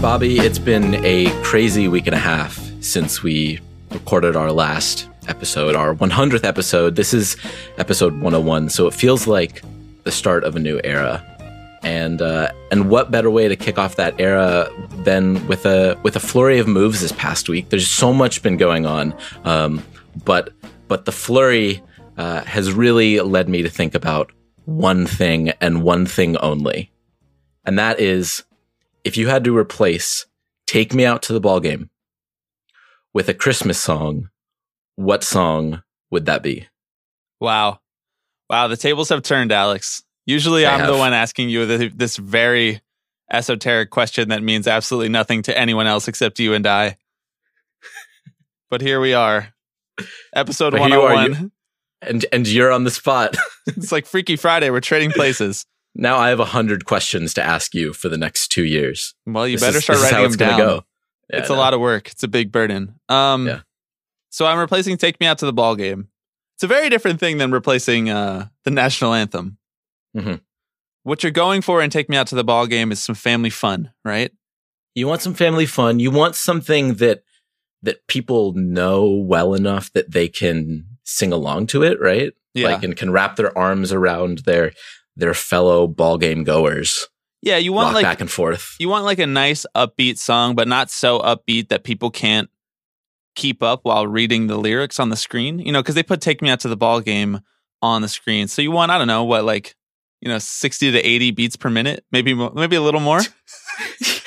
[0.00, 3.58] Bobby, it's been a crazy week and a half since we
[3.90, 6.94] recorded our last episode, our 100th episode.
[6.94, 7.36] This is
[7.78, 9.60] episode 101, so it feels like
[10.04, 11.24] the start of a new era.
[11.82, 16.14] And uh, and what better way to kick off that era than with a with
[16.14, 17.70] a flurry of moves this past week?
[17.70, 19.12] There's so much been going on,
[19.42, 19.82] um,
[20.24, 20.52] but
[20.86, 21.82] but the flurry
[22.16, 24.30] uh, has really led me to think about
[24.64, 26.92] one thing and one thing only,
[27.64, 28.44] and that is
[29.08, 30.26] if you had to replace
[30.66, 31.88] "Take Me Out to the Ball Game"
[33.14, 34.28] with a Christmas song,
[34.96, 36.68] what song would that be?
[37.40, 37.80] Wow.
[38.50, 38.68] Wow.
[38.68, 40.02] The tables have turned, Alex.
[40.26, 42.82] Usually They I'm the one asking you this very
[43.30, 46.98] esoteric question that means absolutely nothing to anyone else except you and I.
[48.70, 49.54] but here we are.
[50.34, 51.52] Episode But here you are, 101.
[52.02, 53.36] And and you're on the spot.
[53.66, 54.68] it's like Freaky Friday.
[54.68, 55.64] We're trading places.
[55.98, 59.14] Now I have a hundred questions to ask you for the next two years.
[59.26, 60.58] Well, you This better is- start this is how writing it's them down.
[60.58, 60.84] Go.
[61.30, 62.10] Yeah, it's I a lot of work.
[62.10, 62.94] It's a big burden.
[63.10, 63.60] Um, Yeah.
[64.30, 66.08] So I'm replacing "Take Me Out to the Ball Game."
[66.56, 69.58] It's a very different thing than replacing uh, the national anthem.
[70.16, 70.40] Mhm.
[71.02, 73.50] What you're going for in "Take Me Out to the Ball Game" is some family
[73.50, 74.32] fun, right?
[74.94, 75.98] You want some family fun.
[76.00, 77.22] You want something that
[77.82, 82.32] that people know well enough that they can sing along to it, right?
[82.54, 82.68] Yeah.
[82.68, 84.72] Like and can wrap their arms around their
[85.18, 87.08] their fellow ball game goers.
[87.42, 88.74] Yeah, you want like back and forth.
[88.78, 92.48] you want like a nice upbeat song, but not so upbeat that people can't
[93.36, 95.58] keep up while reading the lyrics on the screen.
[95.60, 97.40] You know, because they put "Take Me Out to the Ball Game"
[97.82, 99.76] on the screen, so you want I don't know what like
[100.20, 103.20] you know sixty to eighty beats per minute, maybe maybe a little more.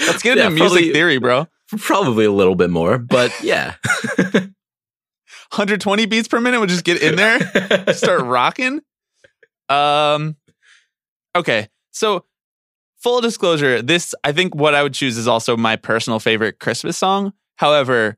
[0.07, 1.47] Let's get into Yeah, music probably- theory, bro.
[1.77, 3.75] Probably a little bit more, but yeah.
[4.27, 7.39] 120 beats per minute would just get in there,
[7.93, 8.81] start rocking.
[9.69, 10.35] Um,
[11.35, 12.25] okay, so
[12.97, 16.97] full disclosure, this I think what I would choose is also my personal favorite Christmas
[16.97, 17.33] song.
[17.57, 18.17] However,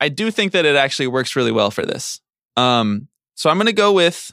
[0.00, 2.20] I do think that it actually works really well for this.
[2.56, 4.32] Um, so I'm gonna go with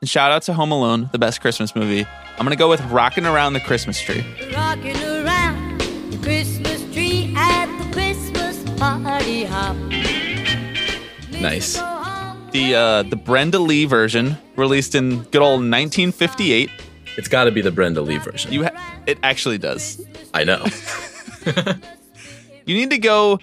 [0.00, 2.06] and shout out to Home Alone, the best Christmas movie.
[2.38, 7.66] I'm gonna go with "Rocking Around the Christmas Tree." Rocking around the Christmas tree at
[7.78, 9.76] the Christmas party hop.
[11.40, 11.74] Nice.
[12.52, 16.70] The uh, the Brenda Lee version, released in good old 1958.
[17.16, 18.52] It's got to be the Brenda Lee version.
[18.52, 20.00] You ha- it actually does.
[20.34, 20.64] I know.
[22.64, 23.40] You need to go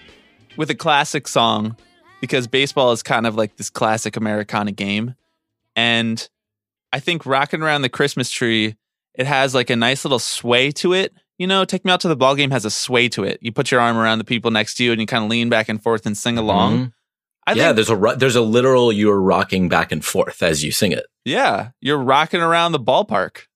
[0.55, 1.75] with a classic song
[2.21, 5.15] because baseball is kind of like this classic Americana game.
[5.75, 6.25] And
[6.93, 8.77] I think Rocking Around the Christmas Tree,
[9.15, 11.13] it has like a nice little sway to it.
[11.37, 13.39] You know, Take Me Out to the Ball Game has a sway to it.
[13.41, 15.49] You put your arm around the people next to you and you kind of lean
[15.49, 16.77] back and forth and sing along.
[16.77, 16.93] Mhm.
[17.45, 20.71] I yeah, think, there's a there's a literal you're rocking back and forth as you
[20.71, 21.07] sing it.
[21.25, 23.47] yeah, you're rocking around the ballpark.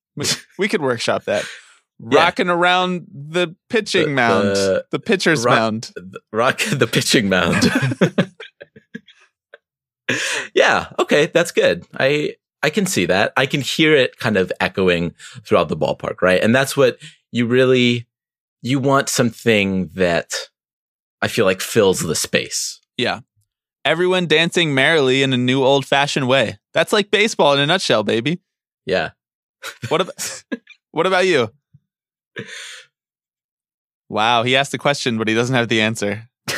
[0.57, 1.45] We- could workshop that.
[2.09, 2.23] Yeah.
[2.23, 5.91] Rocking around the pitching The- mound, the- the pitcher's rock- mound.
[5.95, 7.63] The- Rock the pitching mound.
[10.53, 11.85] yeah, okay, that's good.
[11.97, 13.31] I I can see that.
[13.37, 15.13] I can hear it kind of echoing
[15.45, 16.41] throughout the ballpark, right?
[16.43, 16.97] And that's what
[17.31, 18.07] you really
[18.61, 20.31] you want something that
[21.21, 22.79] I feel like fills the space.
[22.97, 23.19] Yeah.
[23.85, 26.57] Everyone dancing merrily in a new old fashioned way.
[26.73, 28.41] That's like baseball in a nutshell, baby.
[28.85, 29.11] Yeah.
[29.89, 30.43] What about
[30.91, 31.51] what about you?
[34.09, 36.29] Wow, he asked a question, but he doesn't have the answer.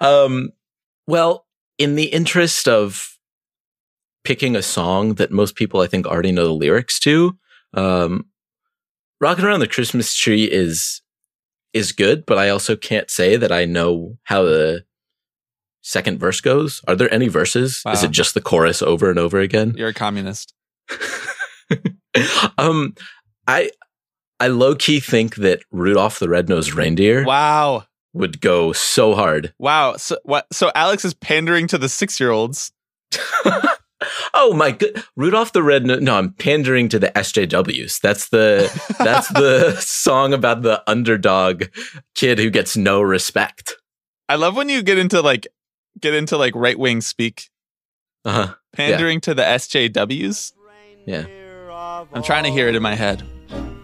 [0.00, 0.50] Um,
[1.06, 1.46] well,
[1.78, 3.18] in the interest of
[4.24, 7.38] picking a song that most people I think already know the lyrics to,
[7.74, 8.26] um,
[9.20, 11.02] "Rocking Around the Christmas Tree" is
[11.74, 14.85] is good, but I also can't say that I know how the
[15.86, 16.82] second verse goes.
[16.88, 17.82] Are there any verses?
[17.92, 19.74] Is it just the chorus over and over again?
[19.76, 20.52] You're a communist.
[22.58, 22.94] um,
[23.46, 23.70] I
[24.40, 27.84] I low key think that Rudolph the Red-Nosed Reindeer Wow.
[28.12, 29.54] would go so hard.
[29.58, 29.96] Wow.
[29.96, 32.72] So what so Alex is pandering to the six year olds.
[34.34, 38.00] oh my good Rudolph the Red no, no I'm pandering to the SJWs.
[38.00, 38.68] That's the
[38.98, 41.64] that's the song about the underdog
[42.16, 43.76] kid who gets no respect.
[44.28, 45.46] I love when you get into like
[46.00, 47.50] get into like right wing speak.
[48.24, 48.54] Uh-huh.
[48.72, 50.52] Pandering to the SJWs.
[51.06, 51.26] Yeah.
[52.12, 53.22] I'm trying to hear it in my head.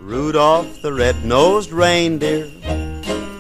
[0.01, 2.51] Rudolph the red-nosed reindeer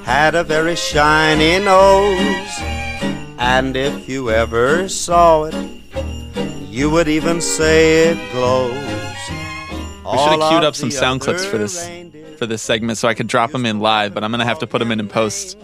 [0.04, 2.58] had a very shiny nose.
[3.38, 5.54] And if you ever saw it,
[6.68, 8.72] you would even say it glows.
[8.72, 11.88] We should have queued up some sound clips for this
[12.38, 14.66] for this segment so I could drop them in live, but I'm gonna have to
[14.66, 15.56] put them in in post.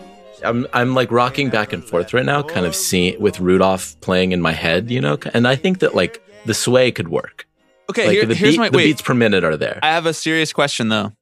[0.44, 4.32] I'm I'm like rocking back and forth right now, kind of seeing with Rudolph playing
[4.32, 7.46] in my head, you know, and I think that like the sway could work.
[7.90, 8.85] Okay, Like here- the, here's beat- my the wait.
[8.85, 9.79] beats per minute are there.
[9.82, 11.12] I have a serious question though.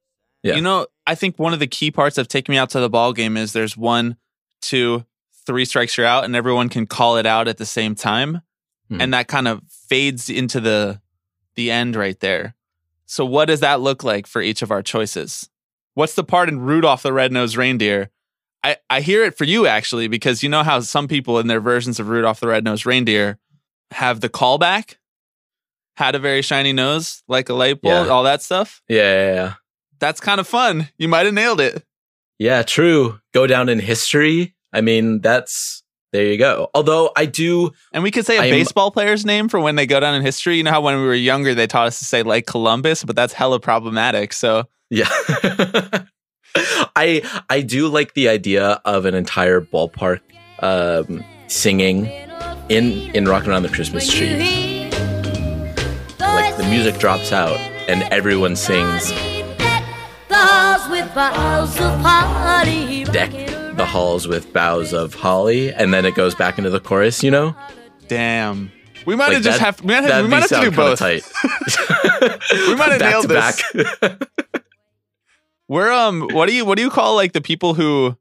[0.42, 0.54] Yeah.
[0.56, 2.90] You know, I think one of the key parts of taking me out to the
[2.90, 4.16] ball game is there's one,
[4.62, 5.04] two,
[5.46, 8.42] three strikes you're out, and everyone can call it out at the same time,
[8.88, 9.00] Hmm.
[9.00, 11.00] and that kind of fades into the
[11.56, 12.54] the end right there.
[13.06, 15.48] So, what does that look like for each of our choices?
[15.94, 18.10] What's the part in Rudolph the Red-Nosed Reindeer?
[18.66, 21.60] I, I hear it for you actually because you know how some people in their
[21.60, 23.38] versions of Rudolph the Red-Nosed Reindeer
[23.92, 24.96] have the callback,
[25.96, 28.12] had a very shiny nose like a light bulb, Yeah.
[28.12, 29.52] all that stuff yeah, yeah, yeah.
[30.00, 30.88] that's kind of fun.
[30.98, 31.84] You might have nailed it.
[32.38, 33.20] Yeah, true.
[33.32, 34.54] Go down in history.
[34.72, 36.68] I mean, that's there you go.
[36.74, 39.86] Although I do And we could say a I'm- baseball player's name for when they
[39.86, 40.56] go down in history.
[40.56, 43.14] You know how when we were younger they taught us to say like Columbus, but
[43.16, 44.32] that's hella problematic.
[44.32, 45.08] So Yeah.
[46.96, 50.20] I I do like the idea of an entire ballpark
[50.60, 52.06] um, singing
[52.68, 54.90] in in Rockin' Around the Christmas Tree.
[56.18, 57.58] Like the music drops out
[57.88, 59.12] and everyone sings
[63.12, 63.30] deck
[63.76, 67.30] the halls with boughs of holly and then it goes back into the chorus, you
[67.30, 67.54] know?
[68.08, 68.72] damn.
[69.06, 70.98] We might Like have just have we might have, we might have to do both.
[70.98, 71.22] Tight.
[72.52, 73.28] We might have Back nailed to
[74.08, 74.45] this.
[75.68, 78.16] We're um what do you what do you call like the people who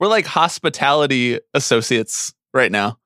[0.00, 2.98] we're like hospitality associates right now.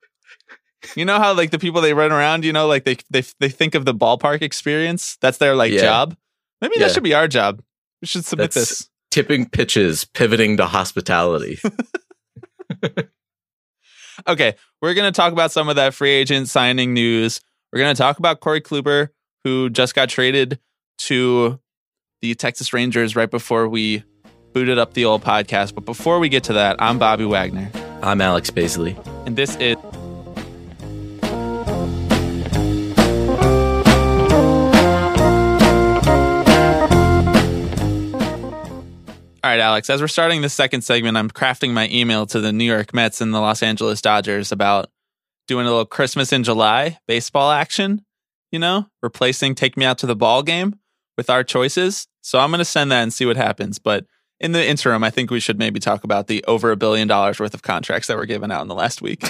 [0.95, 3.49] You know how like the people they run around, you know, like they they they
[3.49, 5.17] think of the ballpark experience.
[5.21, 5.81] That's their like Yeah.
[5.81, 6.15] job.
[6.61, 6.87] Maybe Yeah.
[6.87, 7.61] that should be our job.
[8.01, 8.87] We should submit That's- this.
[9.11, 11.59] Tipping pitches, pivoting to hospitality.
[14.27, 17.41] Okay, we're going to talk about some of that free agent signing news.
[17.73, 19.09] We're going to talk about Corey Kluber,
[19.43, 20.59] who just got traded
[20.99, 21.59] to
[22.21, 24.03] the Texas Rangers right before we
[24.53, 25.73] booted up the old podcast.
[25.73, 27.71] But before we get to that, I'm Bobby Wagner,
[28.03, 28.95] I'm Alex Baisley.
[29.25, 29.75] and this is.
[39.43, 42.53] All right, Alex, as we're starting the second segment, I'm crafting my email to the
[42.53, 44.91] New York Mets and the Los Angeles Dodgers about
[45.47, 48.05] doing a little Christmas in July baseball action,
[48.51, 50.75] you know, replacing Take Me Out to the Ball game
[51.21, 52.07] with our choices.
[52.21, 53.77] So I'm going to send that and see what happens.
[53.77, 54.07] But
[54.39, 57.39] in the interim, I think we should maybe talk about the over a billion dollars
[57.39, 59.23] worth of contracts that were given out in the last week.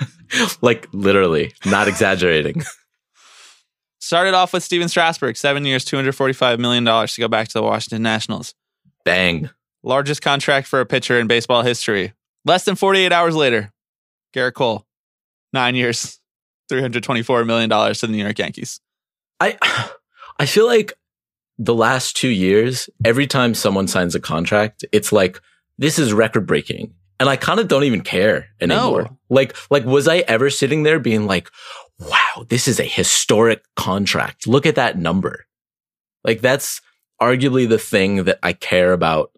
[0.60, 2.62] like literally, not exaggerating.
[3.98, 8.02] Started off with Stephen Strasburg, seven years, $245 million to go back to the Washington
[8.02, 8.52] Nationals.
[9.06, 9.48] Bang.
[9.82, 12.12] Largest contract for a pitcher in baseball history.
[12.44, 13.72] Less than 48 hours later,
[14.34, 14.84] Gerrit Cole,
[15.54, 16.20] nine years,
[16.70, 18.80] $324 million to the New York Yankees.
[19.40, 19.56] I
[20.38, 20.92] I feel like
[21.64, 25.40] the last two years, every time someone signs a contract, it's like
[25.78, 26.94] this is record breaking.
[27.20, 29.02] And I kind of don't even care anymore.
[29.02, 29.18] No.
[29.30, 31.50] Like, like, was I ever sitting there being like,
[32.00, 34.48] wow, this is a historic contract.
[34.48, 35.46] Look at that number.
[36.24, 36.80] Like, that's
[37.20, 39.30] arguably the thing that I care about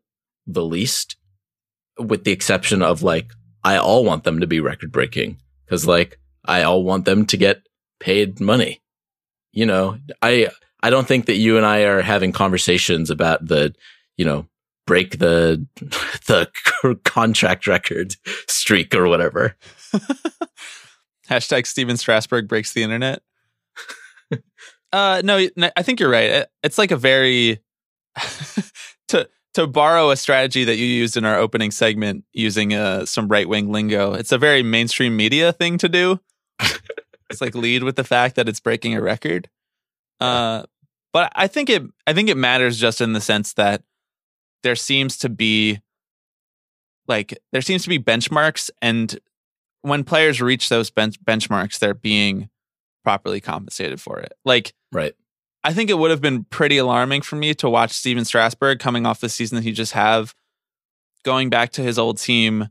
[0.47, 1.17] the least,
[1.99, 3.31] with the exception of like,
[3.63, 7.37] I all want them to be record breaking because like, I all want them to
[7.37, 7.67] get
[8.01, 8.81] paid money.
[9.53, 10.49] You know, I,
[10.85, 13.75] I don't think that you and I are having conversations about the,
[14.19, 14.47] you know,
[14.87, 15.67] break the
[16.27, 16.51] the
[17.05, 19.57] contract record streak or whatever.
[21.31, 23.23] Hashtag Stephen Strasburg breaks the internet.
[24.93, 26.45] uh, no, I think you're right.
[26.63, 27.61] It's like a very
[29.09, 33.29] to to borrow a strategy that you used in our opening segment using uh, some
[33.29, 34.13] right wing lingo.
[34.13, 36.21] It's a very mainstream media thing to do.
[37.31, 39.49] it's like lead with the fact that it's breaking a record.
[40.21, 40.65] Uh,
[41.15, 43.83] but I think it I think it matters just in the sense that
[44.63, 45.81] there seems to be
[47.09, 49.19] like there seems to be benchmarks and
[49.83, 52.49] when players reach those bench- benchmarks they're being
[53.05, 55.15] properly compensated for it like Right.
[55.63, 59.05] i think it would have been pretty alarming for me to watch stephen strasburg coming
[59.05, 60.35] off the season that he just have
[61.25, 62.69] going back to his old team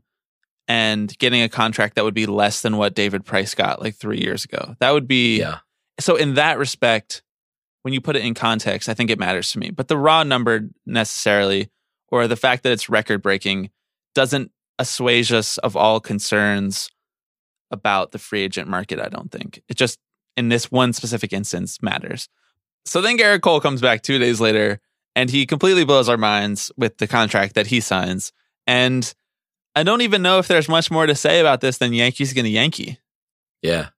[0.66, 4.18] and getting a contract that would be less than what david price got like three
[4.18, 5.58] years ago that would be Yeah.
[6.00, 7.22] so in that respect
[7.84, 10.22] when you put it in context i think it matters to me but the raw
[10.22, 11.70] number necessarily
[12.08, 13.70] or the fact that it's record breaking
[14.14, 16.90] doesn't assuage us of all concerns
[17.70, 19.98] about the free agent market i don't think it just
[20.36, 22.28] in this one specific instance matters
[22.84, 24.80] so then gerrit cole comes back two days later
[25.14, 28.32] and he completely blows our minds with the contract that he signs.
[28.66, 29.12] And
[29.76, 32.48] I don't even know if there's much more to say about this than Yankees gonna
[32.48, 32.98] Yankee.
[33.62, 33.88] Yeah.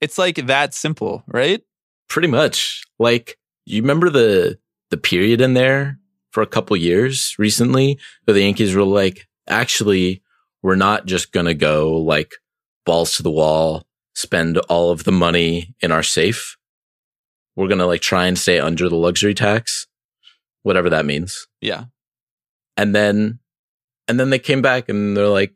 [0.00, 1.62] It's like that simple, right?
[2.08, 2.84] Pretty much.
[2.98, 4.58] Like you remember the
[4.90, 5.98] the period in there
[6.30, 10.22] for a couple years recently where the Yankees were like, actually,
[10.62, 12.34] we're not just gonna go like
[12.86, 16.56] balls to the wall, spend all of the money in our safe.
[17.56, 19.86] We're gonna like try and stay under the luxury tax,
[20.62, 21.46] whatever that means.
[21.60, 21.84] Yeah.
[22.76, 23.40] And then
[24.06, 25.52] and then they came back and they're like,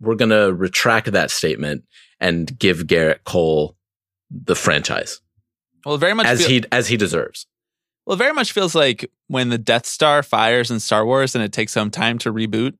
[0.00, 1.84] we're gonna retract that statement
[2.20, 3.76] and give Gerrit Cole
[4.30, 5.20] the franchise
[5.84, 7.46] Well, very much as feel- he as he deserves.
[8.06, 11.42] well, it very much feels like when the Death Star fires in Star Wars and
[11.44, 12.74] it takes some time to reboot,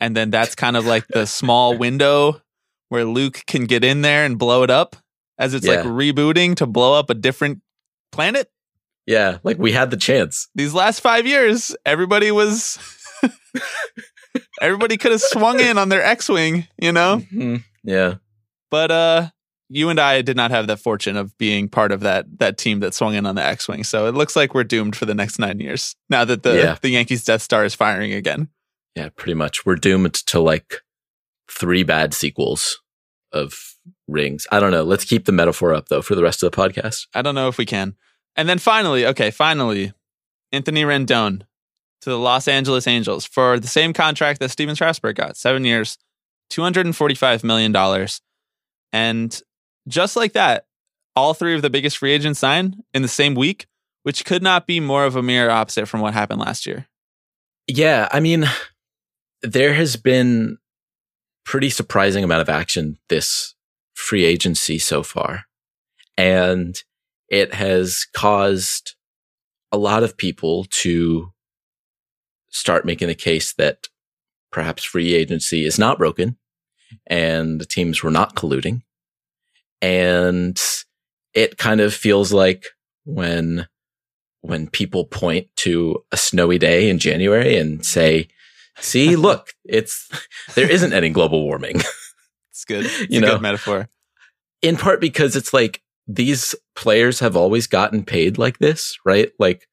[0.00, 2.40] and then that's kind of like the small window
[2.88, 4.96] where Luke can get in there and blow it up
[5.38, 7.62] as it's like rebooting to blow up a different
[8.12, 8.50] planet.
[9.06, 10.48] Yeah, like we had the chance.
[10.54, 12.78] These last five years, everybody was.
[14.60, 17.22] everybody could have swung in on their X-wing, you know.
[17.32, 17.64] Mhm.
[17.82, 18.14] Yeah.
[18.70, 19.28] But uh
[19.74, 22.80] you and I did not have the fortune of being part of that that team
[22.80, 23.84] that swung in on the X-wing.
[23.84, 25.96] So it looks like we're doomed for the next 9 years.
[26.10, 26.76] Now that the Yeah.
[26.80, 28.48] the Yankees Death Star is firing again.
[28.94, 29.64] Yeah, pretty much.
[29.64, 30.82] We're doomed to like
[31.50, 32.80] three bad sequels
[33.32, 33.74] of
[34.06, 34.46] rings.
[34.52, 34.82] I don't know.
[34.82, 37.06] Let's keep the metaphor up though for the rest of the podcast.
[37.14, 37.94] I don't know if we can.
[38.36, 39.92] And then finally, okay, finally,
[40.52, 41.42] Anthony Rendon
[42.02, 45.96] to the Los Angeles Angels for the same contract that Stephen Strasburg got, 7 years,
[46.50, 48.20] 245 million dollars.
[48.92, 49.40] And
[49.88, 50.66] just like that,
[51.14, 53.66] all three of the biggest free agents sign in the same week,
[54.02, 56.86] which could not be more of a mirror opposite from what happened last year.
[57.66, 58.46] Yeah, I mean,
[59.42, 60.58] there has been
[61.44, 63.54] pretty surprising amount of action this
[63.94, 65.44] free agency so far.
[66.16, 66.80] And
[67.28, 68.94] it has caused
[69.70, 71.32] a lot of people to
[72.50, 73.88] start making the case that
[74.50, 76.36] perhaps free agency is not broken
[77.06, 78.82] and the teams were not colluding.
[79.82, 80.58] And
[81.34, 82.64] it kind of feels like
[83.04, 83.66] when
[84.40, 88.28] when people point to a snowy day in January and say,
[88.80, 90.08] see, look, it's,
[90.54, 91.80] there isn't any global warming.
[92.50, 92.84] It's good.
[92.86, 93.32] It's You know.
[93.32, 93.88] good metaphor.
[94.60, 99.32] In part because it's like these players have always gotten paid like this, right?
[99.38, 99.66] Like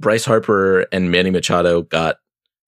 [0.00, 2.16] Bryce Harper and Manny Machado got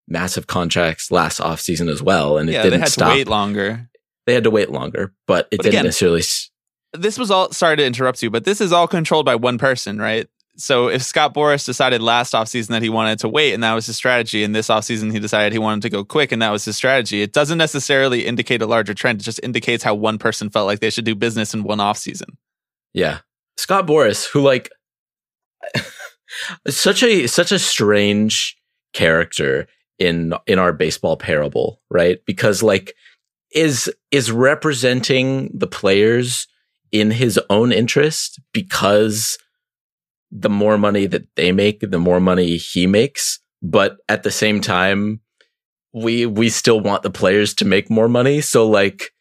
[0.06, 2.36] massive contracts last offseason as well.
[2.38, 3.10] And it yeah, didn't they had stop.
[3.12, 3.88] to wait longer.
[4.26, 6.20] They had to wait longer, but it But didn't again- necessarily.
[6.20, 6.50] s-
[6.92, 9.98] this was all sorry to interrupt you, but this is all controlled by one person,
[9.98, 10.28] right?
[10.58, 13.86] So if Scott Boras decided last offseason that he wanted to wait and that was
[13.86, 16.64] his strategy, and this offseason he decided he wanted to go quick and that was
[16.64, 19.20] his strategy, it doesn't necessarily indicate a larger trend.
[19.20, 22.36] It just indicates how one person felt like they should do business in one offseason.
[22.94, 23.18] Yeah.
[23.58, 24.70] Scott Boras, who like
[26.68, 28.56] such a such a strange
[28.94, 29.66] character
[29.98, 32.18] in in our baseball parable, right?
[32.26, 32.94] Because like
[33.52, 36.46] is is representing the players
[37.00, 39.38] in his own interest because
[40.30, 44.60] the more money that they make, the more money he makes, but at the same
[44.60, 45.20] time
[45.92, 48.40] we we still want the players to make more money.
[48.42, 49.12] So like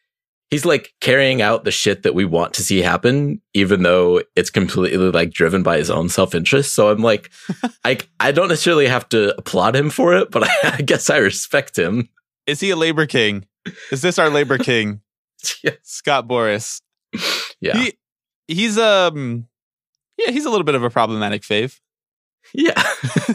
[0.52, 4.50] he's like carrying out the shit that we want to see happen, even though it's
[4.50, 6.74] completely like driven by his own self interest.
[6.74, 7.32] So I'm like,
[7.86, 11.18] I I don't necessarily have to applaud him for it, but I, I guess I
[11.18, 12.10] respect him.
[12.46, 13.46] Is he a labor king?
[13.92, 15.02] Is this our labor king,
[15.64, 16.82] yeah, Scott Boras?
[17.62, 17.94] yeah, He
[18.48, 19.48] he's um
[20.18, 21.80] yeah, he's a little bit of a problematic fave.
[22.54, 22.74] yeah.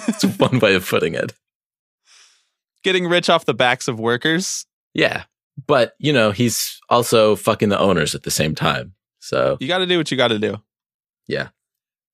[0.09, 1.33] it's one way of putting it.
[2.83, 4.67] Getting rich off the backs of workers.
[4.95, 5.25] Yeah,
[5.67, 8.95] but you know he's also fucking the owners at the same time.
[9.19, 10.57] So You gotta do what you gotta do.
[11.29, 11.49] yeah,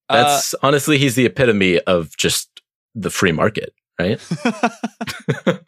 [0.08, 2.48] Uh, that's honestly he's the epitome of just
[2.96, 4.20] the free market, right?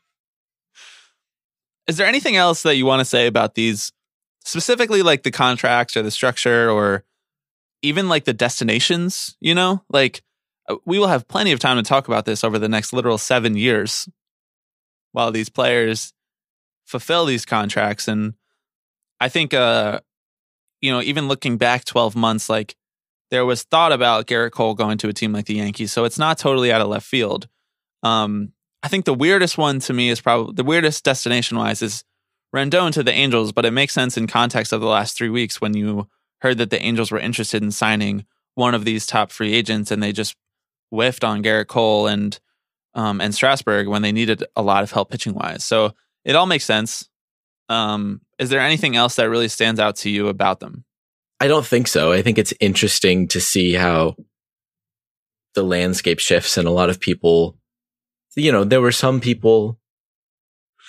[1.87, 3.93] Is there anything else that you want to say about these,
[4.45, 7.05] specifically like the contracts or the structure or
[7.83, 9.37] even like the destinations?
[9.41, 10.23] You know, like
[10.69, 13.19] uh, we will have plenty of time to talk about this over the next literal
[13.19, 14.09] seven years
[15.13, 16.13] while these players
[16.87, 18.09] fulfill these contracts.
[18.09, 18.35] And
[19.21, 20.01] I think, uh,
[20.81, 22.77] you know, even looking back 12 months, like
[23.31, 25.93] there was thought about Gerrit Cole going to a team like the Yankees.
[25.93, 27.49] So it's not totally out of left field.
[28.03, 28.53] Um,
[28.83, 32.05] I think the weirdest one to me is probably the weirdest destination wise is
[32.55, 35.61] Rendon to the Angels, but it makes sense in context of the last three weeks
[35.61, 36.09] when you
[36.41, 38.25] heard that the Angels were interested in signing
[38.55, 40.35] one of these top free agents and they just
[40.91, 42.39] whiffed on Gerrit Cole and
[42.95, 45.63] um, and Strasburg when they needed a lot of help pitching wise.
[45.63, 47.09] So it all makes sense.
[47.69, 50.85] Um, is there anything else that really stands out to you about them?
[51.39, 52.13] I don't think so.
[52.13, 54.17] I think it's interesting to see how
[55.55, 57.59] the landscape shifts and a lot of people
[58.39, 59.79] you know, there were some people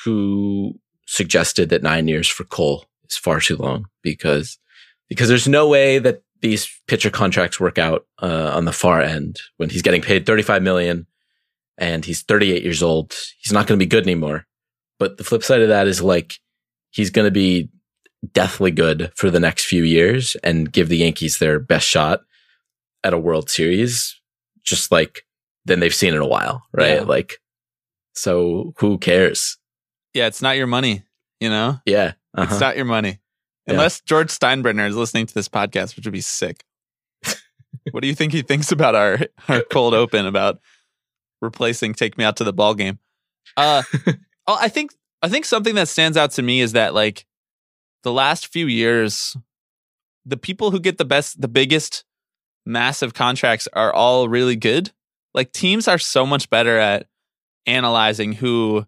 [0.04, 4.60] who suggested that nine years for Cole is far too long because
[5.08, 9.42] because there's no way that these pitcher contracts work out uh, on the far end
[9.58, 11.08] when he's getting paid 35 million
[11.80, 13.16] and he's 38 years old.
[13.40, 14.46] He's not going to be good anymore.
[15.00, 16.40] But the flip side of that is like
[16.92, 17.70] he's going to be
[18.34, 22.22] deathly good for the next few years and give the Yankees their best shot
[23.04, 24.20] at a World Series,
[24.64, 25.26] just like
[25.66, 27.00] than they've seen in a while, right?
[27.00, 27.04] Yeah.
[27.04, 27.40] Like,
[28.14, 29.58] so who cares?
[30.14, 31.04] Yeah, it's not your money,
[31.40, 31.80] you know?
[31.86, 32.14] Yeah.
[32.36, 32.48] uh-huh.
[32.50, 33.20] It's not your money.
[33.68, 33.74] Yeah.
[33.74, 36.64] Unless George Steinbrenner is listening to this podcast, which would be sick.
[37.92, 40.60] what do you think he thinks about our, our cold open about
[41.42, 43.00] replacing Take Me Out to the Ball Game?
[43.56, 43.84] Uh,
[44.48, 47.26] oh, I think I think something that stands out to me is that like
[48.04, 49.36] the last few years,
[50.26, 52.06] the people who get the best, the biggest,
[52.66, 54.92] massive contracts are all really good.
[55.34, 57.08] Like teams are so much better at
[57.66, 58.86] analyzing who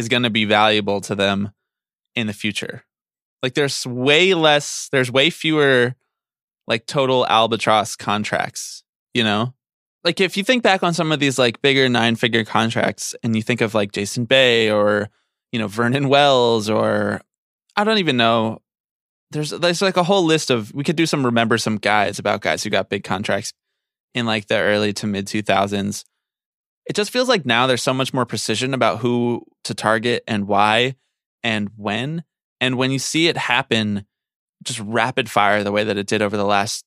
[0.00, 1.52] is going to be valuable to them
[2.16, 2.82] in the future.
[3.42, 5.94] Like there's way less, there's way fewer
[6.66, 8.82] like total albatross contracts,
[9.14, 9.54] you know?
[10.02, 13.36] Like if you think back on some of these like bigger nine figure contracts and
[13.36, 15.10] you think of like Jason Bay or,
[15.52, 17.20] you know, Vernon Wells or
[17.76, 18.62] I don't even know.
[19.30, 22.40] There's there's like a whole list of we could do some remember some guys about
[22.40, 23.52] guys who got big contracts
[24.14, 26.04] in like the early to mid 2000s.
[26.90, 30.48] It just feels like now there's so much more precision about who to target and
[30.48, 30.96] why
[31.44, 32.24] and when.
[32.60, 34.06] And when you see it happen
[34.64, 36.84] just rapid fire the way that it did over the last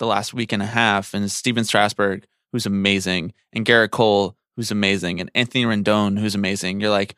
[0.00, 4.72] the last week and a half and Stephen Strasburg who's amazing and Gerrit Cole who's
[4.72, 6.80] amazing and Anthony Rendon who's amazing.
[6.80, 7.14] You're like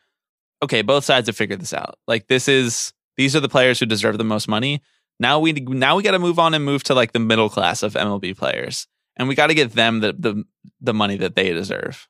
[0.61, 1.97] okay, both sides have figured this out.
[2.07, 4.83] Like this is these are the players who deserve the most money.
[5.19, 7.81] Now we now we got to move on and move to like the middle class
[7.81, 8.85] of MLB players,
[9.17, 10.43] and we got to get them the the
[10.79, 12.07] the money that they deserve.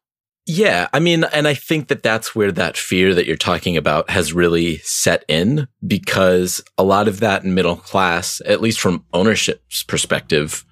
[0.48, 4.10] Yeah, I mean, and I think that that's where that fear that you're talking about
[4.10, 9.84] has really set in because a lot of that middle class, at least from ownership's
[9.84, 10.66] perspective,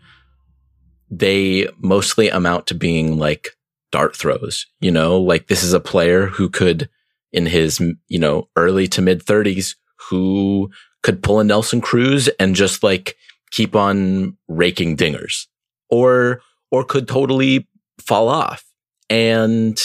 [1.12, 3.50] they mostly amount to being like
[3.92, 6.90] dart throws, you know, like this is a player who could
[7.32, 9.76] in his, you know, early to mid 30s
[10.10, 10.70] who
[11.04, 13.16] could pull a Nelson Cruz and just like
[13.52, 15.46] keep on raking dingers
[15.90, 16.42] or
[16.72, 17.68] or could totally
[18.00, 18.64] fall off
[19.10, 19.80] and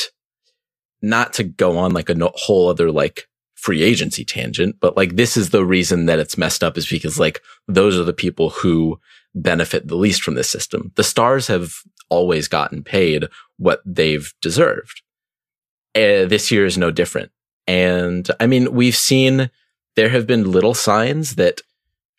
[1.03, 5.37] not to go on like a whole other like free agency tangent but like this
[5.37, 8.99] is the reason that it's messed up is because like those are the people who
[9.35, 10.93] benefit the least from this system.
[10.95, 11.75] The stars have
[12.09, 13.27] always gotten paid
[13.59, 15.03] what they've deserved.
[15.95, 17.31] Uh, this year is no different.
[17.67, 19.51] And i mean we've seen
[19.97, 21.63] there have been little signs that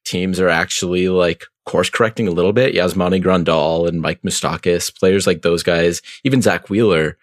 [0.06, 2.76] teams are actually like course correcting a little bit.
[2.76, 7.18] Yasmani Grandal and Mike Moustakas, players like those guys, even Zack Wheeler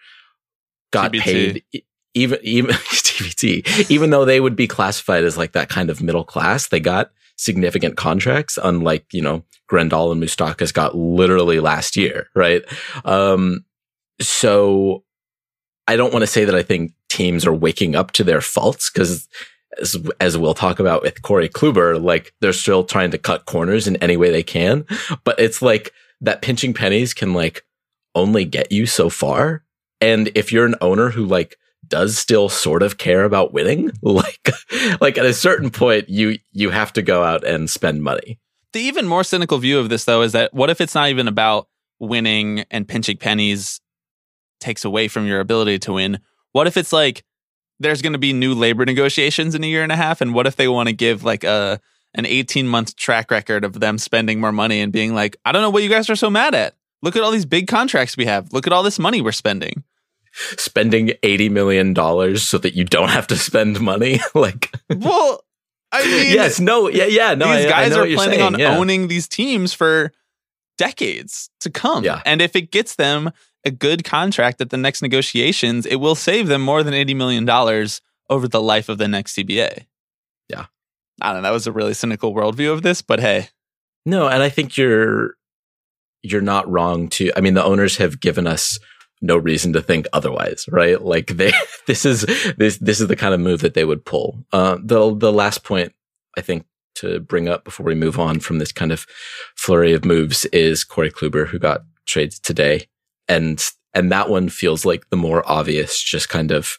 [0.91, 1.21] got TBT.
[1.21, 1.63] paid
[2.13, 6.23] even even TBT, even though they would be classified as like that kind of middle
[6.23, 12.27] class, they got significant contracts, unlike, you know, Grandal and Moustakas got literally last year,
[12.35, 12.63] right?
[13.05, 13.65] Um,
[14.21, 15.03] so
[15.87, 18.91] I don't want to say that I think teams are waking up to their faults
[18.91, 19.27] because
[19.79, 23.87] as, as we'll talk about with Corey Kluber, like they're still trying to cut corners
[23.87, 24.85] in any way they can.
[25.23, 27.63] But it's like that pinching pennies can like
[28.15, 29.63] only get you so far.
[30.01, 31.57] And if you're an owner who like
[31.87, 34.49] does still sort of care about winning, like,
[35.01, 38.39] like at a certain point, you, you have to go out and spend money.
[38.73, 41.27] The even more cynical view of this, though, is that what if it's not even
[41.27, 41.67] about
[41.99, 43.79] winning and pinching pennies
[44.59, 46.19] takes away from your ability to win?
[46.53, 47.23] What if it's like
[47.83, 50.47] there's going to be new labor negotiations in a year and a half, and what
[50.47, 51.79] if they want to give like a
[52.15, 55.61] an 18 month track record of them spending more money and being like, I don't
[55.61, 56.75] know what you guys are so mad at.
[57.01, 58.53] Look at all these big contracts we have.
[58.53, 59.83] Look at all this money we're spending.
[60.33, 61.95] Spending $80 million
[62.37, 64.19] so that you don't have to spend money.
[64.35, 65.43] like, Well,
[65.91, 68.77] I mean, yes, no, yeah, yeah, no, these I- guys are planning saying, on yeah.
[68.77, 70.11] owning these teams for
[70.77, 72.03] decades to come.
[72.03, 72.21] Yeah.
[72.25, 73.31] And if it gets them
[73.65, 77.49] a good contract at the next negotiations, it will save them more than $80 million
[78.29, 79.85] over the life of the next CBA.
[80.49, 80.65] Yeah.
[81.21, 81.47] I don't know.
[81.49, 83.49] That was a really cynical worldview of this, but hey,
[84.05, 85.35] No, and I think you're
[86.25, 88.79] you're not wrong to I mean the owners have given us
[89.21, 91.01] no reason to think otherwise, right?
[91.01, 91.51] Like they
[91.87, 92.21] this is
[92.57, 94.45] this this is the kind of move that they would pull.
[94.51, 95.93] Uh the the last point
[96.37, 99.05] I think to bring up before we move on from this kind of
[99.55, 102.87] flurry of moves is Corey Kluber who got traded today.
[103.27, 106.77] And and that one feels like the more obvious just kind of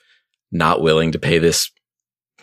[0.53, 1.71] not willing to pay this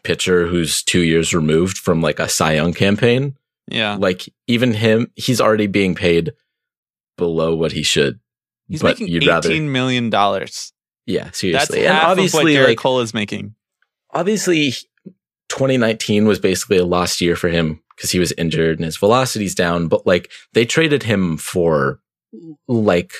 [0.03, 3.35] pitcher who's 2 years removed from like a Cy Young campaign
[3.67, 3.95] yeah.
[3.99, 6.33] like even him, he's already being paid
[7.17, 8.19] below what he should.
[8.67, 10.73] He's but making you'd $18 rather million dollars
[11.05, 11.83] Yeah, That's seriously.
[11.83, 13.55] half and of what obviously, Gerrit like Cole is making.
[14.13, 14.71] obviously
[15.49, 19.55] 2019 was basically a lost year for him because he was injured and his velocity's
[19.55, 21.99] down, but like they traded him for
[22.67, 23.13] like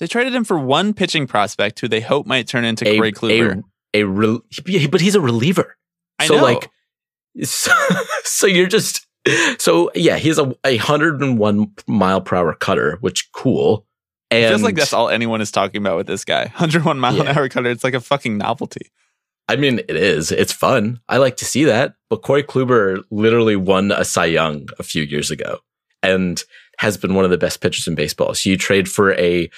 [0.00, 3.12] They traded him for one pitching prospect who they hope might turn into a, Corey
[3.12, 3.62] Kluber.
[3.94, 5.76] a, a he- but he's a reliever.
[6.18, 6.42] I so know.
[6.42, 6.70] like
[7.44, 7.72] so,
[8.24, 9.06] so you're just
[9.58, 13.86] so yeah, he has a, a 101 mile per hour cutter, which cool.
[14.30, 16.42] And it feels like that's all anyone is talking about with this guy.
[16.56, 17.68] 101 mile an hour cutter.
[17.68, 18.90] It's like a fucking novelty.
[19.48, 20.30] I mean, it is.
[20.30, 21.00] It's fun.
[21.08, 21.94] I like to see that.
[22.08, 25.58] But Corey Kluber literally won a Cy Young a few years ago
[26.02, 26.42] and
[26.78, 28.32] has been one of the best pitchers in baseball.
[28.34, 29.50] So you trade for a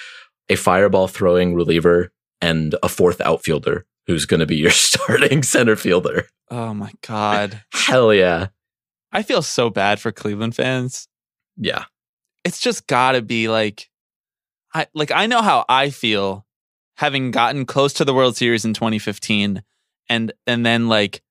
[0.49, 5.75] a fireball throwing reliever and a fourth outfielder who's going to be your starting center
[5.75, 6.27] fielder.
[6.49, 7.63] Oh my god.
[7.71, 8.47] Hell yeah.
[9.11, 11.07] I feel so bad for Cleveland fans.
[11.55, 11.85] Yeah.
[12.43, 13.89] It's just got to be like
[14.73, 16.45] I like I know how I feel
[16.97, 19.63] having gotten close to the World Series in 2015
[20.09, 21.21] and and then like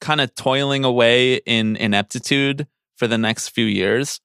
[0.00, 4.20] kind of toiling away in ineptitude for the next few years.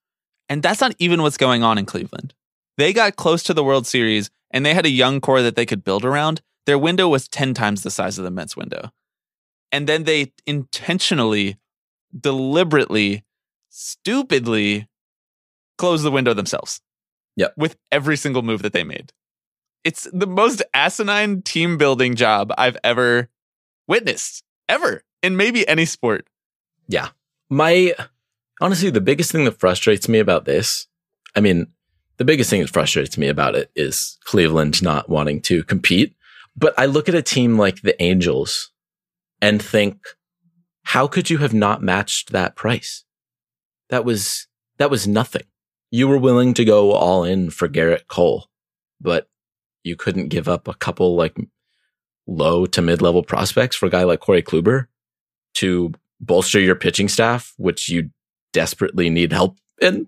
[0.49, 2.33] And that's not even what's going on in Cleveland.
[2.77, 5.65] They got close to the World Series and they had a young core that they
[5.65, 6.41] could build around.
[6.65, 8.91] Their window was 10 times the size of the Mets window.
[9.71, 11.57] And then they intentionally,
[12.17, 13.23] deliberately,
[13.69, 14.87] stupidly
[15.77, 16.81] closed the window themselves.
[17.35, 17.53] Yep.
[17.57, 19.11] With every single move that they made.
[19.83, 23.29] It's the most asinine team building job I've ever
[23.87, 26.27] witnessed, ever, in maybe any sport.
[26.87, 27.09] Yeah.
[27.49, 27.93] My
[28.59, 30.87] honestly, the biggest thing that frustrates me about this,
[31.35, 31.67] I mean,
[32.17, 36.15] the biggest thing that frustrates me about it is Cleveland not wanting to compete.
[36.55, 38.71] But I look at a team like the Angels
[39.41, 39.99] and think,
[40.83, 43.03] how could you have not matched that price?
[43.89, 45.43] That was, that was nothing.
[45.91, 48.47] You were willing to go all in for Gerrit Cole,
[48.99, 49.29] but
[49.83, 51.37] you couldn't give up a couple like
[52.25, 54.87] low to mid level prospects for a guy like Corey Kluber
[55.55, 58.09] to bolster your pitching staff, which you
[58.51, 60.07] desperately need help in.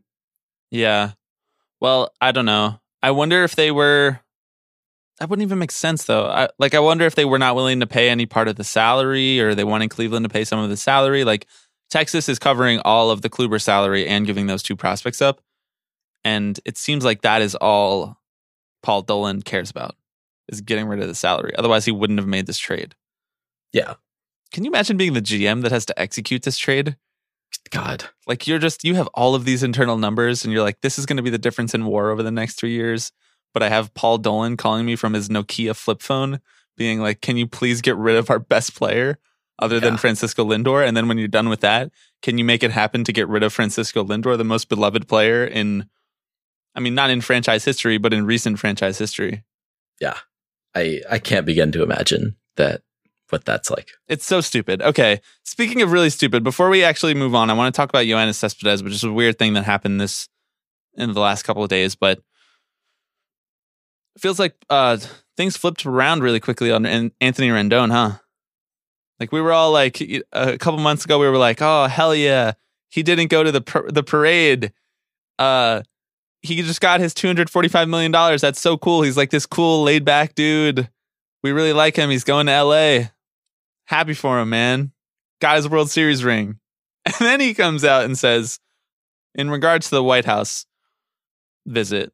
[0.71, 1.11] Yeah.
[1.79, 2.79] Well, I don't know.
[3.01, 4.19] I wonder if they were.
[5.19, 6.27] That wouldn't even make sense, though.
[6.27, 8.63] I, like, I wonder if they were not willing to pay any part of the
[8.63, 11.25] salary, or they wanted Cleveland to pay some of the salary.
[11.25, 11.45] Like,
[11.89, 15.41] Texas is covering all of the Kluber salary and giving those two prospects up,
[16.23, 18.17] and it seems like that is all
[18.81, 19.95] Paul Dolan cares about
[20.47, 21.53] is getting rid of the salary.
[21.57, 22.95] Otherwise, he wouldn't have made this trade.
[23.71, 23.95] Yeah.
[24.51, 26.97] Can you imagine being the GM that has to execute this trade?
[27.71, 28.05] God.
[28.27, 31.05] Like you're just you have all of these internal numbers and you're like this is
[31.05, 33.11] going to be the difference in war over the next 3 years.
[33.53, 36.39] But I have Paul Dolan calling me from his Nokia flip phone
[36.77, 39.19] being like can you please get rid of our best player
[39.59, 42.71] other than Francisco Lindor and then when you're done with that, can you make it
[42.71, 45.87] happen to get rid of Francisco Lindor, the most beloved player in
[46.75, 49.43] I mean not in franchise history but in recent franchise history.
[49.99, 50.17] Yeah.
[50.75, 52.83] I, I can't begin to imagine that
[53.31, 53.91] what that's like.
[54.07, 54.81] It's so stupid.
[54.81, 55.21] Okay.
[55.43, 58.35] Speaking of really stupid, before we actually move on, I want to talk about Yoenis
[58.35, 60.27] Cespedes, which is a weird thing that happened this
[60.95, 62.19] in the last couple of days, but
[64.15, 64.97] it feels like uh
[65.37, 68.17] things flipped around really quickly on Anthony Rendon, huh?
[69.19, 72.53] Like we were all like a couple months ago, we were like, "Oh hell yeah,
[72.89, 74.73] he didn't go to the par- the parade."
[75.37, 75.83] Uh,
[76.41, 78.41] he just got his two hundred forty five million dollars.
[78.41, 79.01] That's so cool.
[79.01, 80.89] He's like this cool, laid back dude.
[81.43, 82.09] We really like him.
[82.09, 83.11] He's going to L.A
[83.89, 84.91] happy for him, man.
[85.41, 86.59] Got his World Series ring.
[87.05, 88.59] And then he comes out and says,
[89.33, 90.65] in regards to the White House
[91.65, 92.13] visit,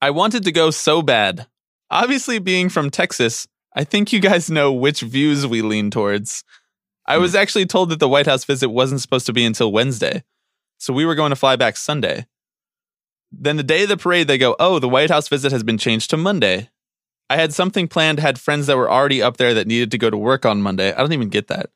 [0.00, 1.48] I wanted to go so bad.
[1.90, 6.44] Obviously, being from Texas, I think you guys know which views we lean towards.
[7.06, 7.22] I hmm.
[7.22, 10.22] was actually told that the White House visit wasn't supposed to be until Wednesday.
[10.78, 12.26] So we were going to fly back Sunday.
[13.32, 15.78] Then the day of the parade, they go, Oh, the White House visit has been
[15.78, 16.68] changed to Monday.
[17.30, 20.10] I had something planned, had friends that were already up there that needed to go
[20.10, 20.92] to work on Monday.
[20.92, 21.70] I don't even get that.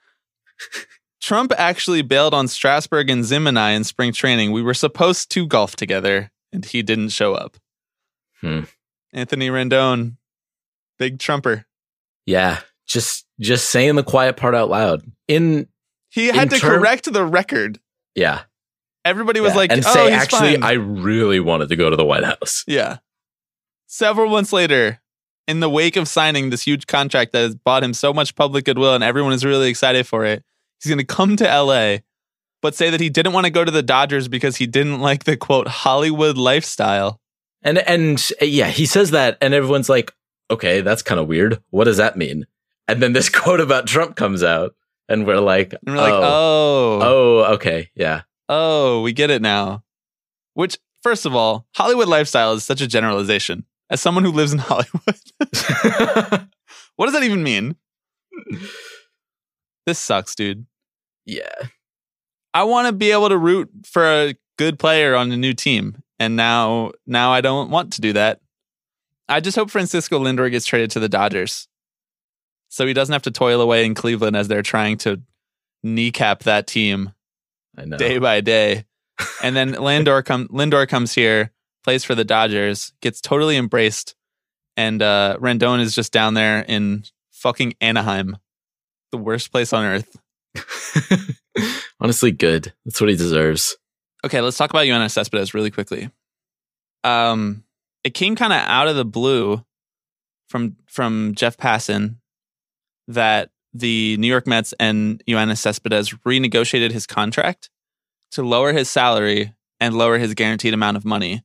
[1.22, 4.52] Trump actually bailed on Strasburg and Zim and I in spring training.
[4.52, 7.56] We were supposed to golf together, and he didn't show up.
[8.42, 8.62] Hmm.
[9.12, 10.16] Anthony Rendon,
[10.98, 11.64] big Trumper.
[12.26, 12.60] Yeah.
[12.86, 15.68] Just, just saying the quiet part out loud in,
[16.10, 17.78] He had In to term- correct the record.
[18.14, 18.42] yeah.
[19.06, 19.56] Everybody was Yeah.
[19.58, 22.24] like, and "Oh, say, he's actually, fine." I really wanted to go to the White
[22.24, 22.64] House.
[22.66, 22.98] Yeah.
[23.86, 24.98] Several months later,
[25.46, 28.64] in the wake of signing this huge contract that has bought him so much public
[28.64, 30.42] goodwill and everyone is really excited for it,
[30.80, 31.98] he's going to come to LA,
[32.62, 35.24] but say that he didn't want to go to the Dodgers because he didn't like
[35.24, 37.20] the quote Hollywood lifestyle.
[37.62, 40.12] And, and yeah, he says that and everyone's like,
[40.50, 41.62] okay, that's kind of weird.
[41.70, 42.46] What does that mean?
[42.88, 44.74] And then this quote about Trump comes out
[45.08, 47.90] and we're like, And we're like, oh, oh, oh, okay.
[47.94, 48.22] Yeah.
[48.48, 49.82] oh, we get it now.
[50.54, 53.64] Which, first of all, Hollywood lifestyle is such a generalization.
[53.90, 55.20] As someone who lives in Hollywood,
[56.96, 57.76] what does that even mean?
[59.86, 60.66] This sucks, dude.
[61.26, 61.68] yeah.
[62.56, 66.02] I want to be able to root for a good player on a new team,
[66.20, 68.40] and now now I don't want to do that.
[69.28, 71.66] I just hope Francisco Lindor gets traded to the Dodgers,
[72.68, 75.20] so he doesn't have to toil away in Cleveland as they're trying to
[75.82, 77.12] kneecap that team
[77.76, 77.96] I know.
[77.96, 78.84] day by day.
[79.42, 81.50] And then Lindor come Lindor comes here,
[81.82, 84.14] plays for the Dodgers, gets totally embraced,
[84.76, 88.36] and uh, Rendon is just down there in fucking Anaheim,
[89.12, 90.16] the worst place on earth.
[92.00, 92.72] Honestly, good.
[92.84, 93.76] That's what he deserves.
[94.24, 96.10] Okay, let's talk about Yoenis Cespedes really quickly.
[97.02, 97.64] Um,
[98.02, 99.64] it came kind of out of the blue
[100.48, 102.16] from from Jeff Passan
[103.08, 107.70] that the New York Mets and Yoenis Cespedes renegotiated his contract
[108.30, 111.42] to lower his salary and lower his guaranteed amount of money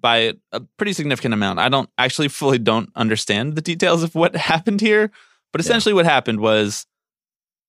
[0.00, 1.58] by a pretty significant amount.
[1.58, 5.10] I don't actually fully don't understand the details of what happened here,
[5.52, 6.86] but essentially what happened was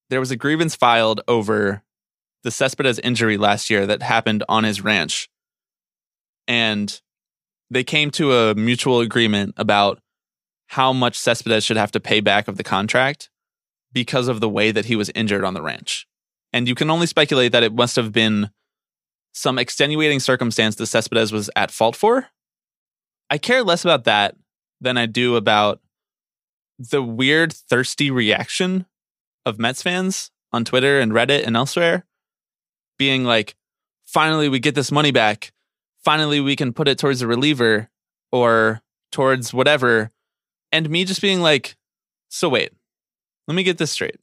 [0.10, 1.84] there was a grievance filed over
[2.44, 5.30] the Cespedes injury last year that happened on his ranch.
[6.48, 7.00] And
[7.70, 10.02] they came to a mutual agreement about
[10.68, 13.30] how much Cespedes should have to pay back of the contract
[13.94, 16.08] because of the way that he was injured on the ranch.
[16.54, 18.50] And you can only speculate that it must have been
[19.34, 22.28] some extenuating circumstance that Cespedes was at fault for.
[23.30, 24.36] I care less about that
[24.82, 25.80] than I do about
[26.78, 28.86] the weird, thirsty reaction
[29.46, 32.06] of Mets fans on Twitter and Reddit and elsewhere
[32.98, 33.56] being like,
[34.06, 35.54] finally, we get this money back.
[36.04, 37.90] Finally, we can put it towards a reliever
[38.32, 40.12] or towards whatever.
[40.72, 41.76] And me just being like,
[42.30, 42.72] so wait,
[43.48, 44.18] let me get this straight.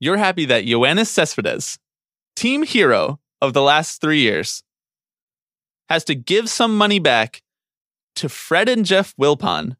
[0.00, 1.78] You're happy that Yoenis Cespedes,
[2.36, 4.62] team hero of the last three years,
[5.88, 7.42] has to give some money back
[8.16, 9.76] to Fred and Jeff Wilpon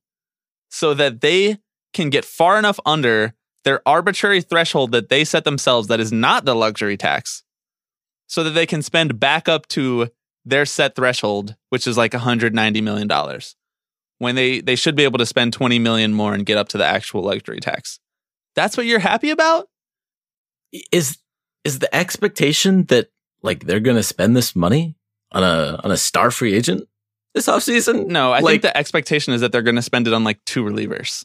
[0.71, 1.59] so that they
[1.92, 6.44] can get far enough under their arbitrary threshold that they set themselves that is not
[6.44, 7.42] the luxury tax
[8.27, 10.09] so that they can spend back up to
[10.44, 13.57] their set threshold which is like 190 million dollars
[14.18, 16.79] when they they should be able to spend 20 million more and get up to
[16.79, 17.99] the actual luxury tax.
[18.55, 19.68] That's what you're happy about?
[20.92, 21.18] Is
[21.64, 23.09] is the expectation that
[23.42, 24.94] like they're gonna spend this money
[25.33, 26.88] on a on a star free agent
[27.35, 28.07] this offseason?
[28.07, 30.42] no i like, think the expectation is that they're going to spend it on like
[30.44, 31.24] two relievers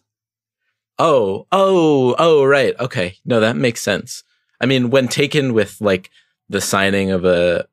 [0.99, 2.79] Oh, oh, oh, right.
[2.79, 3.15] Okay.
[3.25, 4.23] No, that makes sense.
[4.61, 6.11] I mean, when taken with like
[6.49, 7.65] the signing of a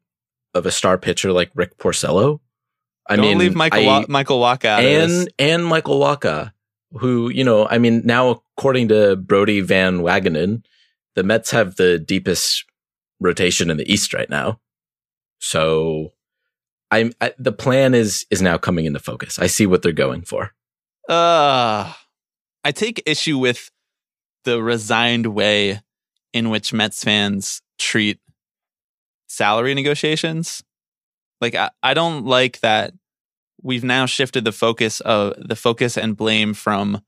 [0.54, 2.40] of a star pitcher like Rick Porcello,
[3.06, 5.20] I don't mean, leave michael I- Wa- michael Wacha out of this.
[5.20, 6.52] and and Michael Wacha,
[6.92, 10.64] who you know, I mean, now according to Brodie Van Wagenen,
[11.14, 12.64] the Mets have the deepest
[13.20, 14.60] rotation in the East right now.
[15.38, 16.12] So,
[16.90, 19.38] I'm I, the plan is is now coming into focus.
[19.38, 20.52] I see what they're going for.
[21.08, 21.92] Uh,
[22.64, 23.70] I take issue with
[24.44, 25.80] the resigned way
[26.32, 28.20] in which Mets fans treat
[29.28, 30.62] salary negotiations.
[31.40, 32.92] Like I, I don't like that
[33.62, 37.02] we've now shifted the focus of the focus and blame from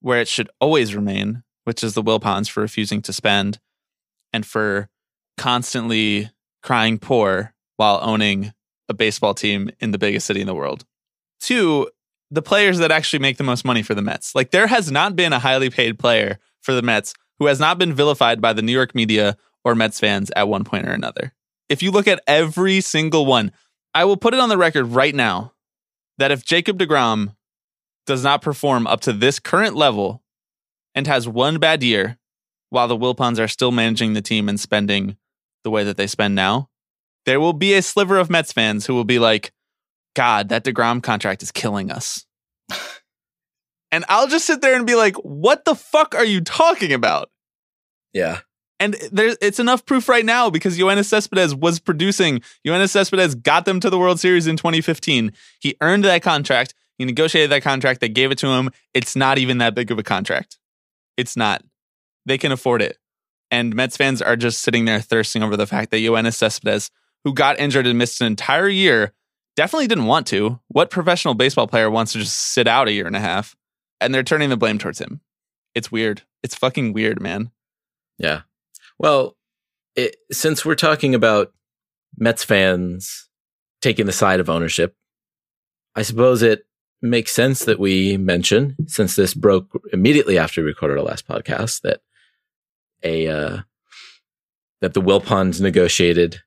[0.00, 3.58] where it should always remain, which is the Wilpons for refusing to spend
[4.32, 4.88] and for
[5.36, 6.30] constantly
[6.62, 8.52] crying poor while owning
[8.88, 10.84] a baseball team in the biggest city in the world.
[11.40, 11.88] Two,
[12.30, 14.34] the players that actually make the most money for the Mets.
[14.34, 17.78] Like there has not been a highly paid player for the Mets who has not
[17.78, 21.32] been vilified by the New York media or Mets fans at one point or another.
[21.68, 23.52] If you look at every single one,
[23.94, 25.52] I will put it on the record right now
[26.18, 27.34] that if Jacob DeGrom
[28.06, 30.22] does not perform up to this current level
[30.94, 32.18] and has one bad year
[32.70, 35.16] while the Wilpons are still managing the team and spending
[35.64, 36.68] the way that they spend now,
[37.26, 39.52] there will be a sliver of Mets fans who will be like,
[40.14, 42.26] God, that DeGrom contract is killing us.
[43.92, 47.30] and I'll just sit there and be like, what the fuck are you talking about?
[48.12, 48.40] Yeah.
[48.80, 52.42] And there's it's enough proof right now because Yoenis Cespedes was producing.
[52.66, 55.32] Yoenis Cespedes got them to the World Series in 2015.
[55.60, 56.74] He earned that contract.
[56.98, 58.00] He negotiated that contract.
[58.00, 58.70] They gave it to him.
[58.92, 60.58] It's not even that big of a contract.
[61.16, 61.62] It's not.
[62.26, 62.98] They can afford it.
[63.52, 66.90] And Mets fans are just sitting there thirsting over the fact that Yoenis Cespedes,
[67.22, 69.12] who got injured and missed an entire year,
[69.56, 70.58] definitely didn't want to.
[70.68, 73.54] What professional baseball player wants to just sit out a year and a half?
[74.00, 75.20] And they're turning the blame towards him.
[75.74, 76.22] It's weird.
[76.42, 77.50] It's fucking weird, man.
[78.18, 78.40] Yeah.
[78.98, 79.36] Well,
[79.96, 81.52] it, since we're talking about
[82.16, 83.28] Mets fans
[83.82, 84.96] taking the side of ownership,
[85.94, 86.64] I suppose it
[87.02, 91.82] makes sense that we mention, since this broke immediately after we recorded our last podcast,
[91.82, 92.00] that
[93.02, 93.58] a uh,
[94.80, 96.40] that the Wilpons negotiated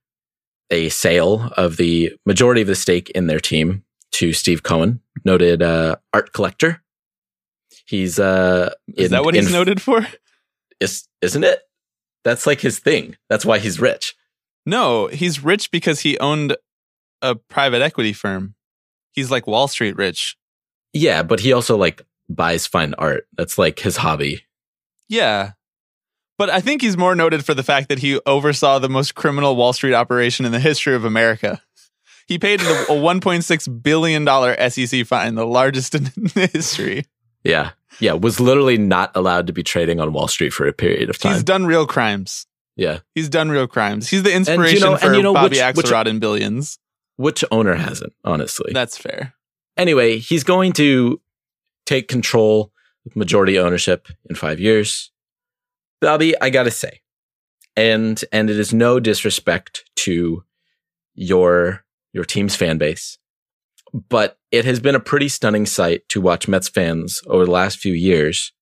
[0.70, 5.62] a sale of the majority of the stake in their team to Steve Cohen, noted
[5.62, 6.82] uh, art collector
[7.88, 10.06] He's uh Is in- that what in- he's noted for?
[10.80, 11.60] Is, isn't it?
[12.24, 13.15] That's like his thing.
[13.30, 14.15] That's why he's rich.
[14.65, 16.58] No, he's rich because he owned
[17.22, 18.56] a private equity firm.
[19.13, 20.36] He's like Wall Street rich.
[20.94, 23.28] Yeah, but he also like buys fine art.
[23.38, 24.44] That's like his hobby.
[25.08, 25.52] Yeah.
[26.38, 29.56] But I think he's more noted for the fact that he oversaw the most criminal
[29.56, 31.62] Wall Street operation in the history of America.
[32.28, 37.06] He paid a a $1.6 billion SEC fine, the largest in history.
[37.43, 37.71] Yeah.
[38.00, 41.17] Yeah, was literally not allowed to be trading on Wall Street for a period of
[41.19, 41.34] time.
[41.34, 42.45] He's done real crimes.
[42.76, 43.00] yeah.
[43.13, 44.10] He's done real crimes.
[44.10, 46.78] He's the you know- inspiration for you know Bobby which- which- Axelrod in Billions.
[47.17, 48.71] Which owner hasn't, honestly?
[48.74, 49.34] That's fair.
[49.78, 51.21] anyway, he's going to
[51.86, 52.74] take control
[53.06, 55.12] of majority ownership in five years.
[56.06, 57.02] Bobby, I gotta say,
[57.76, 60.44] and and it is no disrespect to
[61.15, 63.18] your your team's fan base,
[63.91, 67.80] but it has been a pretty stunning sight to watch Mets fans over the last
[67.80, 68.54] few years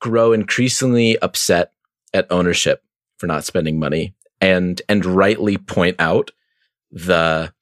[0.00, 1.72] grow increasingly upset
[2.14, 2.82] at ownership
[3.18, 6.30] for not spending money and and rightly point out
[6.90, 7.52] the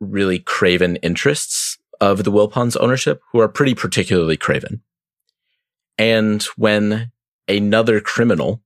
[0.00, 4.80] really craven interests of the Wilpons ownership, who are pretty particularly craven.
[5.98, 7.12] And when
[7.52, 8.62] another criminal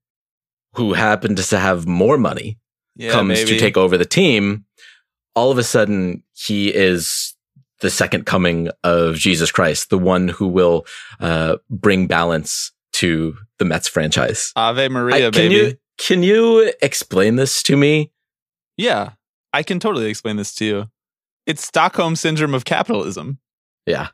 [0.74, 2.58] who happens to have more money
[2.96, 3.50] Yeah, comes maybe.
[3.52, 4.64] to take over the team,
[5.34, 7.34] all of a sudden he is
[7.80, 10.86] the second coming of Jesus Christ, the one who will
[11.20, 14.52] uh, bring balance to the Mets franchise.
[14.56, 15.54] Ave I- Maria, can baby.
[15.54, 18.12] you can you explain this to me?
[18.76, 19.12] Yeah,
[19.52, 20.86] I can totally explain this to you.
[21.46, 23.38] It's Stockholm syndrome of capitalism.
[23.86, 24.08] Yeah.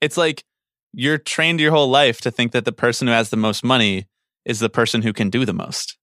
[0.00, 0.44] It's like
[0.92, 4.06] you're trained your whole life to think that the person who has the most money
[4.44, 5.96] is the person who can do the most.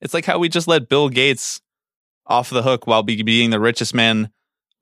[0.00, 1.60] It's like how we just let Bill Gates
[2.26, 4.30] off the hook while be being the richest man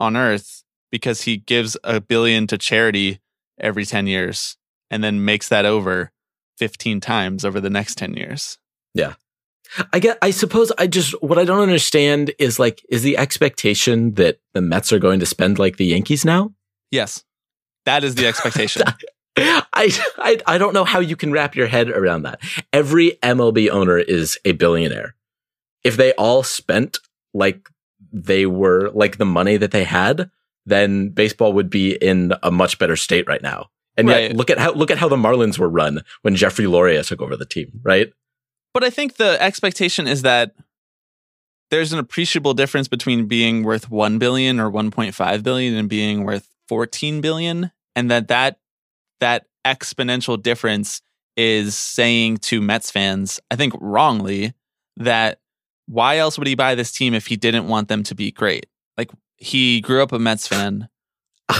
[0.01, 3.21] on earth because he gives a billion to charity
[3.59, 4.57] every 10 years
[4.91, 6.13] and then makes that over
[6.59, 8.59] 15 times over the next 10 years.
[8.95, 9.15] Yeah.
[9.93, 14.15] I get I suppose I just what I don't understand is like is the expectation
[14.15, 16.53] that the Mets are going to spend like the Yankees now?
[16.91, 17.25] Yes.
[17.85, 18.83] That is the expectation.
[19.39, 22.41] I, I I don't know how you can wrap your head around that.
[22.73, 25.15] Every MLB owner is a billionaire.
[25.85, 26.99] If they all spent
[27.35, 27.69] like
[28.13, 30.31] they were like the money that they had,
[30.65, 33.69] then baseball would be in a much better state right now.
[33.99, 37.03] And yet look at how look at how the Marlins were run when Jeffrey Loria
[37.03, 38.13] took over the team, right?
[38.73, 40.55] But I think the expectation is that
[41.71, 46.49] there's an appreciable difference between being worth 1 billion or 1.5 billion and being worth
[46.69, 48.59] 14 billion and that that
[49.21, 51.03] that exponential difference
[51.37, 54.55] is saying to Mets fans, I think wrongly,
[54.97, 55.41] that
[55.87, 58.67] why else would he buy this team if he didn't want them to be great?
[58.97, 60.89] Like he grew up a Mets fan.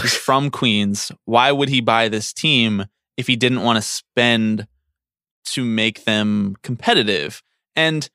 [0.01, 1.11] He's from Queens.
[1.25, 4.67] Why would he buy this team if he didn't want to spend
[5.45, 7.41] to make them competitive?
[7.75, 8.09] And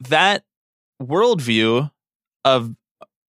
[0.00, 0.44] that
[1.00, 1.90] worldview
[2.44, 2.74] of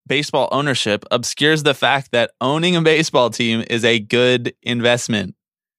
[0.08, 5.36] baseball ownership obscures the fact that owning a baseball team is a good investment.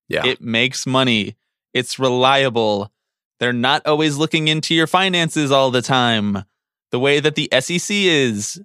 [0.08, 0.26] Yeah.
[0.26, 1.36] It makes money.
[1.72, 2.92] It's reliable.
[3.40, 6.44] They're not always looking into your finances all the time,
[6.90, 8.60] the way that the SEC is.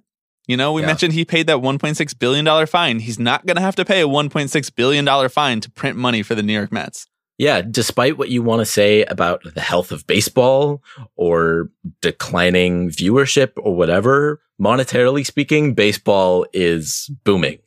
[0.46, 0.86] You know, we Yeah.
[0.88, 2.98] mentioned he paid that $1.6 billion fine.
[3.00, 6.34] He's not going to have to pay a $1.6 billion fine to print money for
[6.34, 7.06] the New York Mets.
[7.38, 10.82] Yeah, despite what you want to say about the health of baseball
[11.16, 11.70] or
[12.02, 17.58] declining viewership or whatever, monetarily speaking, baseball is booming.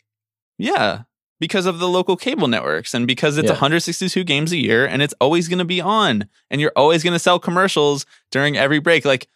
[0.60, 1.04] Yeah,
[1.48, 3.52] because of the local cable networks and because it's Yeah.
[3.56, 7.12] 162 games a year and it's always going to be on and you're always going
[7.12, 9.04] to sell commercials during every break.
[9.04, 9.28] Like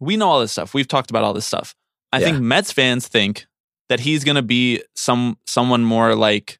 [0.00, 0.72] we know all this stuff.
[0.72, 1.74] We've talked about all this stuff.
[2.10, 2.24] I Yeah.
[2.28, 3.44] think Mets fans think
[3.90, 6.58] that he's going to be some someone more like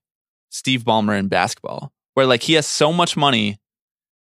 [0.51, 3.59] Steve Ballmer in basketball, where like he has so much money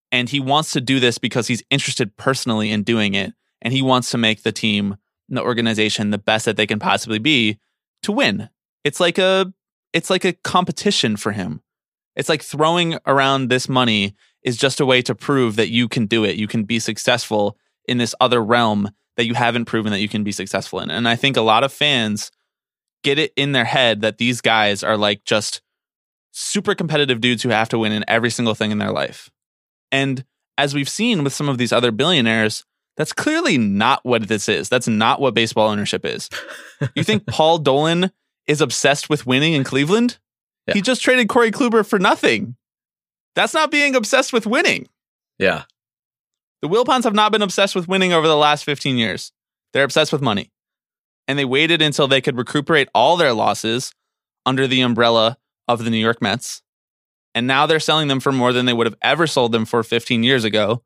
[0.10, 3.82] and he wants to do this because he's interested personally in doing it and he
[3.82, 4.96] wants to make the team
[5.28, 7.60] and the organization the best that they can possibly be
[8.04, 8.48] to win.
[8.86, 9.54] It's like a
[9.94, 11.62] it's like a competition for him.
[12.16, 16.06] It's like throwing around this money is just a way to prove that you can
[16.06, 16.36] do it.
[16.36, 20.24] You can be successful in this other realm that you haven't proven that you can
[20.24, 20.90] be successful in.
[20.90, 22.32] And I think a lot of fans
[23.04, 25.62] get it in their head that these guys are like just
[26.32, 29.30] super competitive dudes who have to win in every single thing in their life.
[29.92, 30.24] And
[30.58, 32.66] as we've seen with some of these other billionaires,
[32.98, 34.70] that's clearly not what this is.
[34.70, 36.30] That's not what baseball ownership is.
[36.96, 38.12] You think Paul Dolan
[38.48, 40.18] is obsessed with winning in Cleveland?
[40.68, 40.76] Yeah.
[40.76, 42.56] He just traded Corey Kluber for nothing.
[43.36, 44.88] That's not being obsessed with winning.
[45.40, 45.64] Yeah.
[46.62, 49.32] The Wilpons have not been obsessed with winning over the last 15 years.
[49.74, 50.52] They're obsessed with money.
[51.28, 53.94] And they waited until they could recuperate all their losses
[54.46, 55.38] under the umbrella
[55.68, 56.62] of the New York Mets.
[57.34, 59.84] And now they're selling them for more than they would have ever sold them for
[59.84, 60.84] 15 years ago.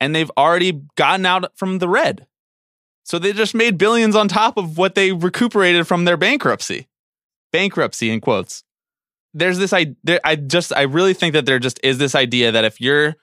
[0.00, 2.26] And they've already gotten out from the red.
[3.04, 6.88] So they just made billions on top of what they recuperated from their bankruptcy.
[7.52, 8.64] Bankruptcy in quotes.
[9.34, 12.52] There's this I there, I just I really think that there just is this idea
[12.52, 13.16] that if you're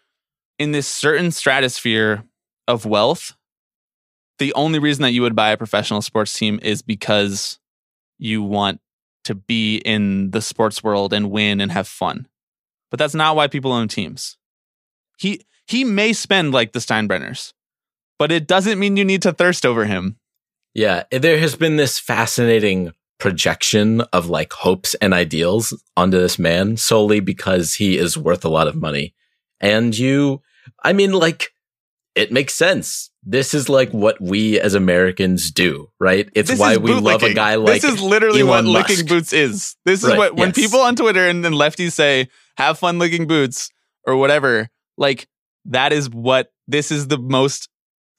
[0.57, 2.23] in this certain stratosphere
[2.67, 3.35] of wealth,
[4.39, 7.59] the only reason that you would buy a professional sports team is because
[8.17, 8.81] you want
[9.25, 12.27] to be in the sports world and win and have fun.
[12.89, 14.37] But that's not why people own teams.
[15.17, 17.53] He he may spend like the Steinbrenners,
[18.19, 20.17] but it doesn't mean you need to thirst over him.
[20.75, 26.77] Yeah, there has been this fascinating projection of like hopes and ideals onto this man
[26.77, 29.13] solely because he is worth a lot of money.
[29.59, 30.41] And you,
[30.83, 31.49] I mean, like,
[32.15, 33.09] it makes sense.
[33.23, 36.29] This is like what we as Americans do, right?
[36.33, 38.89] It's This why we love a guy like This is literally Elon what Musk.
[38.89, 39.75] licking boots is.
[39.85, 40.55] This is Right, what when yes.
[40.55, 43.69] people on Twitter and then lefties say, have fun licking boots
[44.05, 45.27] or whatever, like
[45.65, 47.69] that is what this is the most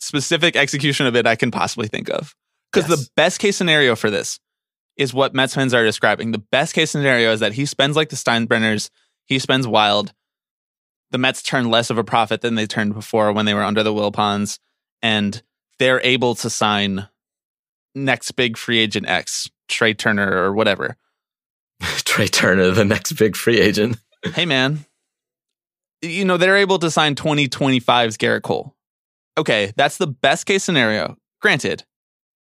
[0.01, 2.35] specific execution of it I can possibly think of.
[2.73, 2.99] Because Yes.
[3.01, 4.39] the best case scenario for this
[4.97, 6.33] is what Mets fans are describing.
[6.33, 8.91] The best case scenario is that he spends like the Steinbrenners,
[9.27, 10.13] he spends wild.
[11.11, 13.83] The Mets turn less of a profit than they turned before when they were under
[13.83, 14.59] the Wilpons,
[15.03, 15.43] and
[15.79, 17.09] they're able to sign
[17.95, 20.97] next big free agent X, Trey Turner or whatever.
[21.81, 23.99] Trey Turner, the next big free agent.
[24.35, 24.85] hey man,
[26.03, 28.77] you know, they're able to sign 2025's Gerrit Cole.
[29.39, 31.17] Okay, that's the best case scenario.
[31.41, 31.85] Granted,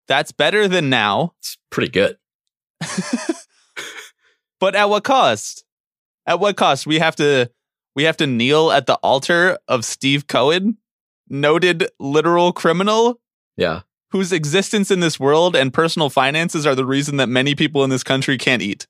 [0.07, 2.17] that's better than now, It's pretty good.
[4.59, 5.63] but at what cost?
[6.25, 6.85] At what cost?
[6.87, 7.49] We have to
[7.95, 10.77] we have to kneel at the altar of Steve Cohen,
[11.27, 13.19] noted literal criminal
[13.57, 13.81] Yeah.
[14.11, 17.89] whose existence in this world and personal finances are the reason that many people in
[17.89, 18.87] this country can't eat.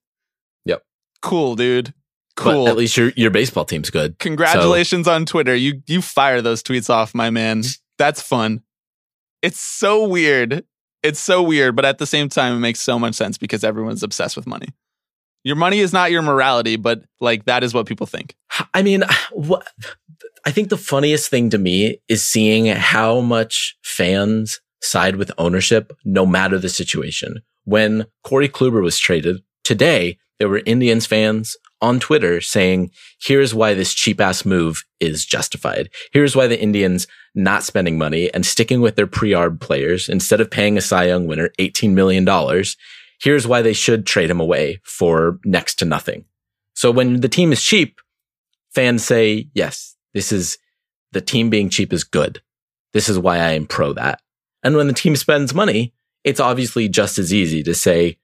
[0.65, 0.83] Yep.
[1.21, 1.93] Cool, dude.
[2.35, 2.65] Cool.
[2.65, 4.17] But at least your your baseball team's good.
[4.19, 5.55] Congratulations on Twitter.
[5.55, 7.63] You you fire those tweets off, my man.
[7.99, 8.63] That's fun.
[9.43, 10.65] It's so weird.
[11.03, 14.03] It's so weird, but at the same time, it makes so much sense because everyone's
[14.03, 14.67] obsessed with money.
[15.43, 18.35] Your money is not your morality, but like that is what people think.
[18.73, 19.67] I mean, what
[20.45, 25.91] I think the funniest thing to me is seeing how much fans side with ownership
[26.05, 27.41] no matter the situation.
[27.65, 32.91] When Corey Kluber was traded today, there were Indians fans on Twitter saying,
[33.21, 35.89] here's why this cheap ass move is justified.
[36.11, 40.51] Here's why the Indians not spending money and sticking with their pre-arb players instead of
[40.51, 42.27] paying a Cy Young winner $18 million.
[43.21, 46.25] Here's why they should trade him away for next to nothing.
[46.73, 47.99] So when the team is cheap,
[48.71, 50.57] fans say, yes, this is
[51.11, 52.41] the team being cheap is good.
[52.93, 54.21] This is why I am pro that.
[54.63, 58.17] And when the team spends money, it's obviously just as easy to say,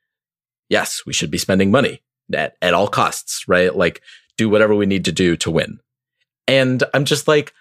[0.70, 2.02] yes, we should be spending money
[2.34, 3.76] at, at all costs, right?
[3.76, 4.02] Like
[4.38, 5.80] do whatever we need to do to win.
[6.48, 7.54] And I'm just like,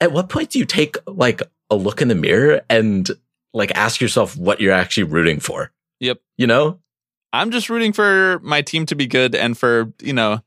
[0.00, 3.08] at what point do you take like a look in the mirror and
[3.52, 5.72] like ask yourself what you're actually rooting for?
[6.00, 6.20] Yep.
[6.38, 6.80] You know?
[7.32, 10.40] I'm just rooting for my team to be good and for, you know,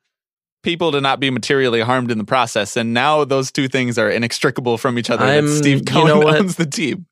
[0.63, 2.75] people to not be materially harmed in the process.
[2.75, 5.25] And now those two things are inextricable from each other.
[5.25, 6.39] I'm- that Steve you Cohen know what?
[6.39, 7.05] owns the team.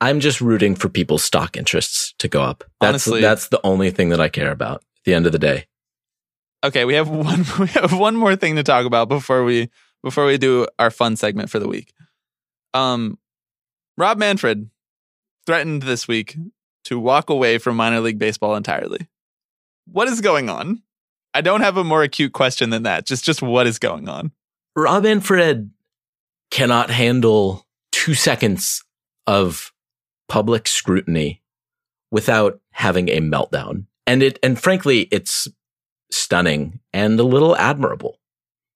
[0.00, 2.64] I'm just rooting for people's stock interests to go up.
[2.80, 3.20] That's Honestly.
[3.22, 5.66] that's the only thing that I care about at the end of the day.
[6.62, 9.70] Okay, we have one we have one more thing to talk about before we
[10.06, 11.92] before we do our fun segment for the week.
[12.74, 13.18] Um
[13.98, 14.70] Rob Manfred
[15.46, 16.36] threatened this week
[16.84, 19.08] to walk away from minor league baseball entirely.
[19.90, 20.80] What is going on?
[21.34, 23.04] I don't have a more acute question than that.
[23.04, 24.30] Just just what is going on?
[24.76, 25.70] Rob Manfred
[26.52, 28.84] cannot handle two seconds
[29.26, 29.72] of
[30.28, 31.42] public scrutiny
[32.12, 33.86] without having a meltdown.
[34.06, 35.48] And it, and frankly, it's
[36.12, 38.20] stunning and a little admirable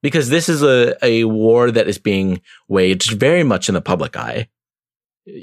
[0.03, 4.17] because this is a, a war that is being waged very much in the public
[4.17, 4.49] eye.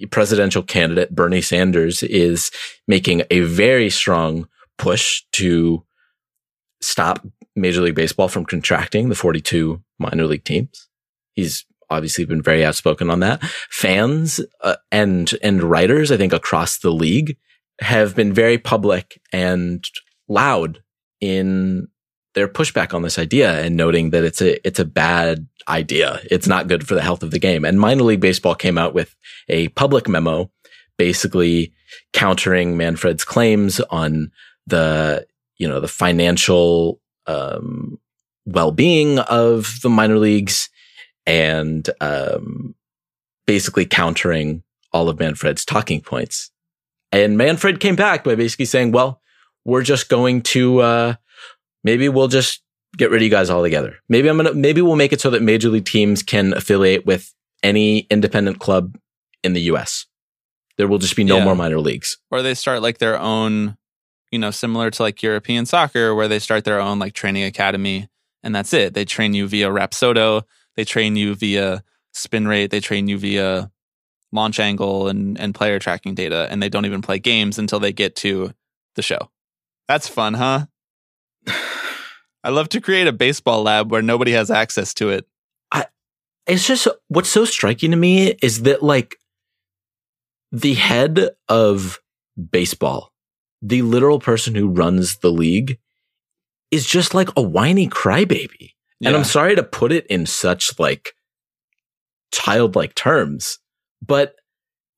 [0.09, 2.51] Presidential candidate Bernie Sanders is
[2.87, 4.47] making a very strong
[4.77, 5.83] push to
[6.81, 10.87] stop Major League Baseball from contracting the 42 minor league teams.
[11.33, 13.43] He's obviously been very outspoken on that.
[13.69, 17.37] Fans uh, and and writers, I think across the league,
[17.79, 19.85] have been very public and
[20.27, 20.83] loud
[21.21, 21.87] in
[22.37, 26.21] their pushback on this idea and noting that it's a it's a bad idea.
[26.29, 27.65] It's not good for the health of the game.
[27.65, 29.15] And minor league baseball came out with
[29.49, 30.51] a public memo
[30.99, 31.73] basically
[32.13, 34.31] countering Manfred's claims on
[34.67, 35.25] the
[35.57, 37.99] you know the financial um,
[38.45, 40.69] well-being of the minor leagues
[41.25, 42.75] and um,
[43.47, 44.61] basically countering
[44.93, 46.51] all of Manfred's talking points.
[47.11, 49.21] And Manfred came back by basically saying, "Well,
[49.65, 51.15] we're just going to uh,
[51.83, 52.61] maybe we'll just
[52.97, 53.97] get rid of you guys altogether.
[54.09, 57.33] Maybe I'm gonna maybe we'll make it so that major league teams can affiliate with
[57.63, 58.97] any independent club
[59.43, 60.05] in the US.
[60.77, 61.43] There will just be no Yeah.
[61.45, 62.17] more minor leagues.
[62.31, 63.77] or they start like their own,
[64.31, 68.07] you know, similar to like European soccer, where they start their own like training academy,
[68.43, 68.93] and that's it.
[68.93, 70.43] They train you via Rapsodo,
[70.75, 73.71] they train you via spin rate, they train you via
[74.31, 77.91] launch angle and and player tracking data, and they don't even play games until they
[77.93, 78.53] get to
[78.95, 79.31] the show.
[79.87, 80.65] That's fun, huh?
[82.43, 85.27] I love to create a baseball lab where nobody has access to it.
[86.47, 89.17] It's just what's so striking to me is that like
[90.51, 91.99] the head of
[92.51, 93.11] baseball,
[93.61, 95.77] the literal person who runs the league
[96.71, 98.71] is just like a whiny crybaby.
[99.01, 99.15] And Yeah.
[99.15, 101.13] I'm sorry to put it in such like
[102.31, 103.59] childlike terms,
[104.01, 104.35] but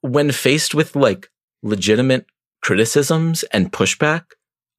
[0.02, 1.30] when faced with like
[1.64, 2.28] legitimate
[2.62, 4.26] criticisms and pushback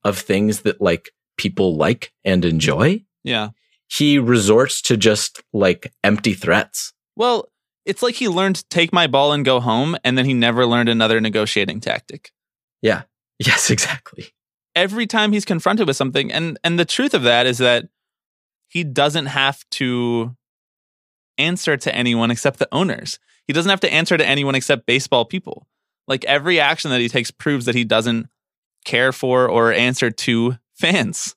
[0.05, 1.11] of things that like
[1.41, 3.49] people like and enjoy, yeah.
[3.89, 6.93] he resorts to just like empty threats.
[7.17, 7.51] Well,
[7.87, 10.67] it's like he learned to take my ball and go home, and then he never
[10.67, 12.31] learned another negotiating tactic.
[12.83, 13.03] Yeah.
[13.43, 14.35] Yes, exactly.
[14.77, 17.89] Every time he's confronted with something, and and the truth of that is that
[18.69, 20.37] he doesn't have to
[21.39, 23.19] answer to anyone except the owners.
[23.47, 25.67] He doesn't have to answer to anyone except baseball people.
[26.07, 28.29] Like every action that he takes proves that he doesn't
[28.85, 31.37] care for or answer to fans.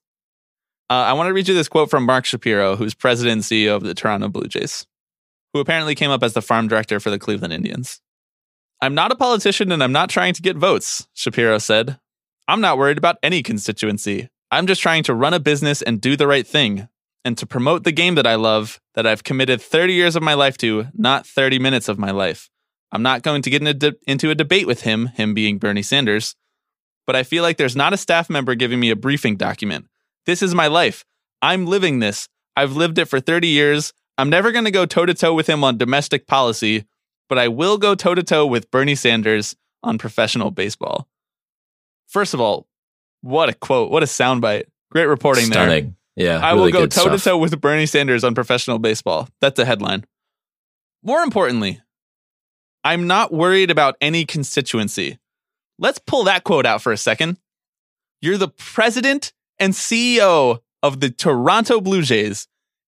[0.89, 3.75] Uh, I want to read you this quote from Mark Shapiro, who's president and CEO
[3.75, 4.87] of the Toronto Blue Jays,
[5.53, 8.01] who apparently came up as the farm director for the Cleveland Indians.
[8.81, 11.99] I'm not a politician and I'm not trying to get votes, Shapiro said.
[12.47, 14.29] I'm not worried about any constituency.
[14.51, 16.87] I'm just trying to run a business and do the right thing
[17.25, 20.33] and to promote the game that I love, that I've committed 30 years of my
[20.33, 22.49] life to, not 30 minutes of my life.
[22.91, 25.57] I'm not going to get in a de- into a debate with him, him being
[25.57, 26.35] Bernie Sanders,
[27.05, 29.87] but I feel like there's not a staff member giving me a briefing document.
[30.25, 31.03] This is my life.
[31.41, 32.29] I'm living this.
[32.55, 33.93] I've lived it for 30 years.
[34.17, 36.85] I'm never going to go toe to toe with him on domestic policy,
[37.27, 41.07] but I will go toe to toe with Bernie Sanders on professional baseball.
[42.07, 42.67] First of all,
[43.21, 43.89] what a quote.
[43.89, 44.65] What a soundbite.
[44.91, 45.63] Great reporting there.
[45.63, 45.95] Stunning.
[46.15, 46.37] Yeah.
[46.37, 49.27] I really will go toe to toe with Bernie Sanders on professional baseball.
[49.41, 50.05] That's a headline.
[51.01, 51.81] More importantly,
[52.83, 55.17] I'm not worried about any constituency.
[55.79, 57.37] Let's pull that quote out for a second.
[58.21, 62.47] You're the president and CEO of the Toronto Blue Jays,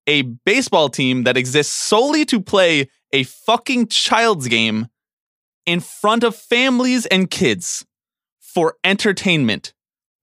[0.07, 4.87] a baseball team that exists solely to play a fucking child's game
[5.65, 7.85] in front of families and kids
[8.39, 9.73] for entertainment.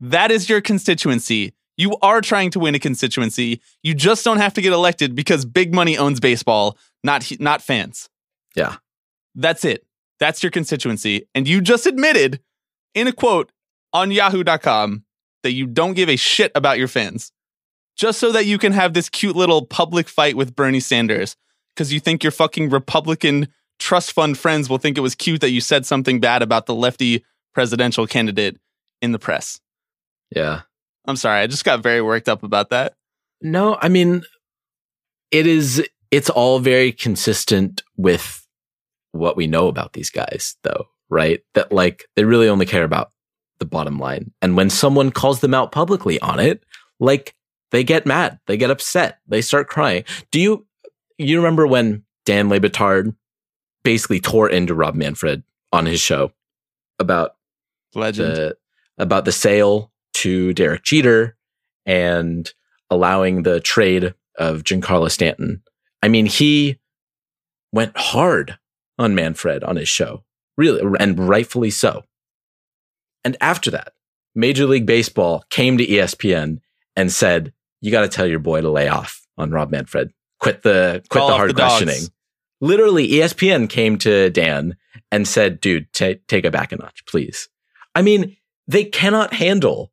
[0.01, 1.55] That is your constituency.
[1.77, 3.61] You are trying to win a constituency.
[3.83, 8.09] You just don't have to get elected because big money owns baseball, not not fans.
[8.55, 8.77] Yeah.
[9.35, 9.87] That's it.
[10.19, 11.27] That's your constituency.
[11.35, 12.41] And you just admitted
[12.95, 13.51] in a quote
[13.93, 15.05] on yahoo.com
[15.43, 17.33] that you don't give a shit about your fans
[17.97, 21.37] just so that you can have this cute little public fight with Bernie Sanders
[21.75, 25.51] because you think your fucking Republican trust fund friends will think it was cute that
[25.51, 28.59] you said something bad about the lefty presidential candidate
[29.03, 29.61] in the press.
[30.35, 30.63] Yeah.
[31.07, 31.41] I'm sorry.
[31.41, 32.95] I just got very worked up about that.
[33.43, 34.23] No, I mean,
[35.31, 38.47] it is, it's all very consistent with
[39.13, 41.41] what we know about these guys, though, right?
[41.55, 43.13] That like they really only care about
[43.59, 44.33] the bottom line.
[44.41, 46.65] And when someone calls them out publicly on it,
[46.99, 47.35] like
[47.71, 50.05] they get mad, they get upset, they start crying.
[50.31, 50.67] Do you,
[51.19, 53.15] you remember when Dan Le Batard
[53.85, 55.43] basically tore into Rob Manfred
[55.73, 56.33] on his show
[56.99, 57.37] about
[57.95, 58.37] Legend.
[58.37, 58.57] the
[58.99, 61.37] about the sale to Derek Jeter
[61.87, 62.53] and
[62.91, 65.63] allowing the trade of Giancarlo Stanton.
[66.03, 66.79] I mean, he
[67.73, 68.59] went hard
[68.99, 70.25] on Manfred on his show,
[70.61, 72.05] really, and rightfully so.
[73.25, 73.95] And after that,
[74.35, 76.61] Major League Baseball came to ESPN
[76.95, 80.13] and said, "You got to tell your boy to lay off on Rob Manfred.
[80.39, 82.03] Quit the quit Call the hard the questioning."
[82.61, 84.77] Literally, ESPN came to Dan
[85.11, 87.49] and said, "Dude, ta take it back a notch, please."
[87.95, 88.37] I mean,
[88.69, 89.93] they cannot handle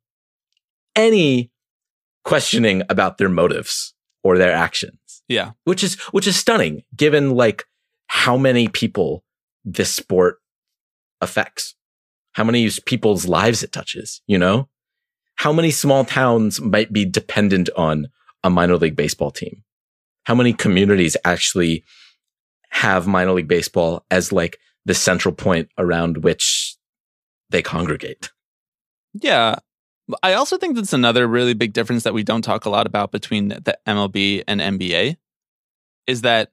[0.94, 1.50] any
[2.24, 5.52] questioning about their motives or their actions, yeah.
[5.64, 7.64] which is which is stunning given like
[8.08, 9.24] how many people
[9.64, 10.38] this sport
[11.20, 11.74] affects,
[12.32, 14.68] how many people's lives it touches, you know?
[15.36, 18.08] How many small towns might be dependent on
[18.42, 19.62] a minor league baseball team?
[20.24, 21.84] How many communities actually
[22.70, 26.76] have minor league baseball as like the central point around which
[27.50, 28.30] they congregate?
[29.14, 29.56] Yeah.
[30.22, 33.12] I also think that's another really big difference that we don't talk a lot about
[33.12, 35.16] between the MLB and NBA
[36.06, 36.52] is that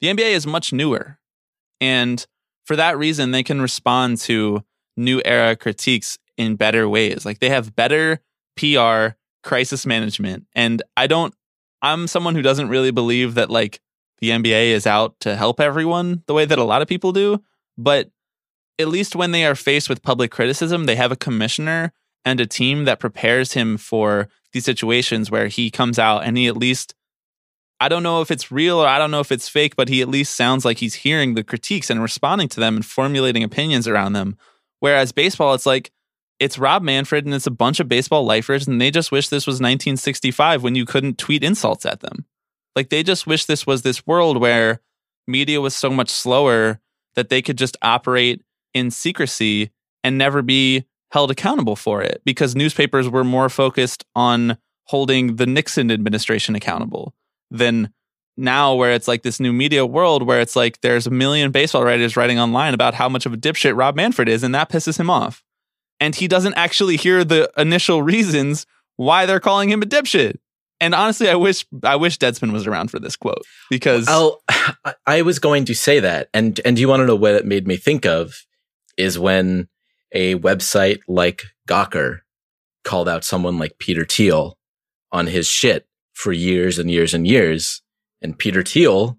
[0.00, 1.18] the NBA is much newer.
[1.80, 2.24] And
[2.64, 4.62] for that reason, they can respond to
[4.96, 7.24] new era critiques in better ways.
[7.24, 8.20] Like they have better
[8.56, 10.46] PR, crisis management.
[10.54, 11.34] And I don't
[11.82, 13.80] I'm someone who doesn't really believe that like
[14.20, 17.42] the NBA is out to help everyone the way that a lot of people do,
[17.76, 18.08] but
[18.78, 21.92] at least when they are faced with public criticism, they have a commissioner
[22.24, 26.46] and a team that prepares him for these situations where he comes out and he
[26.46, 26.94] at least
[27.84, 30.00] I don't know if it's real or I don't know if it's fake, but he
[30.00, 33.86] at least sounds like he's hearing the critiques and responding to them and formulating opinions
[33.86, 34.38] around them.
[34.80, 35.92] Whereas baseball, it's like
[36.38, 39.46] it's Rob Manfred and it's a bunch of baseball lifers, and they just wish this
[39.46, 42.24] was 1965 when you couldn't tweet insults at them.
[42.74, 44.80] Like they just wish this was this world where
[45.26, 46.80] media was so much slower
[47.16, 48.40] that they could just operate
[48.72, 49.72] in secrecy
[50.02, 55.44] and never be held accountable for it because newspapers were more focused on holding the
[55.44, 57.14] Nixon administration accountable
[57.50, 57.92] than
[58.36, 61.84] now where it's like this new media world where it's like there's a million baseball
[61.84, 64.98] writers writing online about how much of a dipshit Rob Manfred is and that pisses
[64.98, 65.42] him off.
[66.00, 68.66] And he doesn't actually hear the initial reasons
[68.96, 70.38] why they're calling him a dipshit.
[70.80, 74.42] And honestly, I wish I wish Deadspin was around for this quote because I'll,
[75.06, 77.46] I was going to say that, and and do you want to know what it
[77.46, 78.44] made me think of?
[78.98, 79.68] Is when
[80.12, 82.20] a website like Gawker
[82.84, 84.58] called out someone like Peter Thiel
[85.12, 87.82] on his shit for years and years and years,
[88.22, 89.18] and Peter Thiel,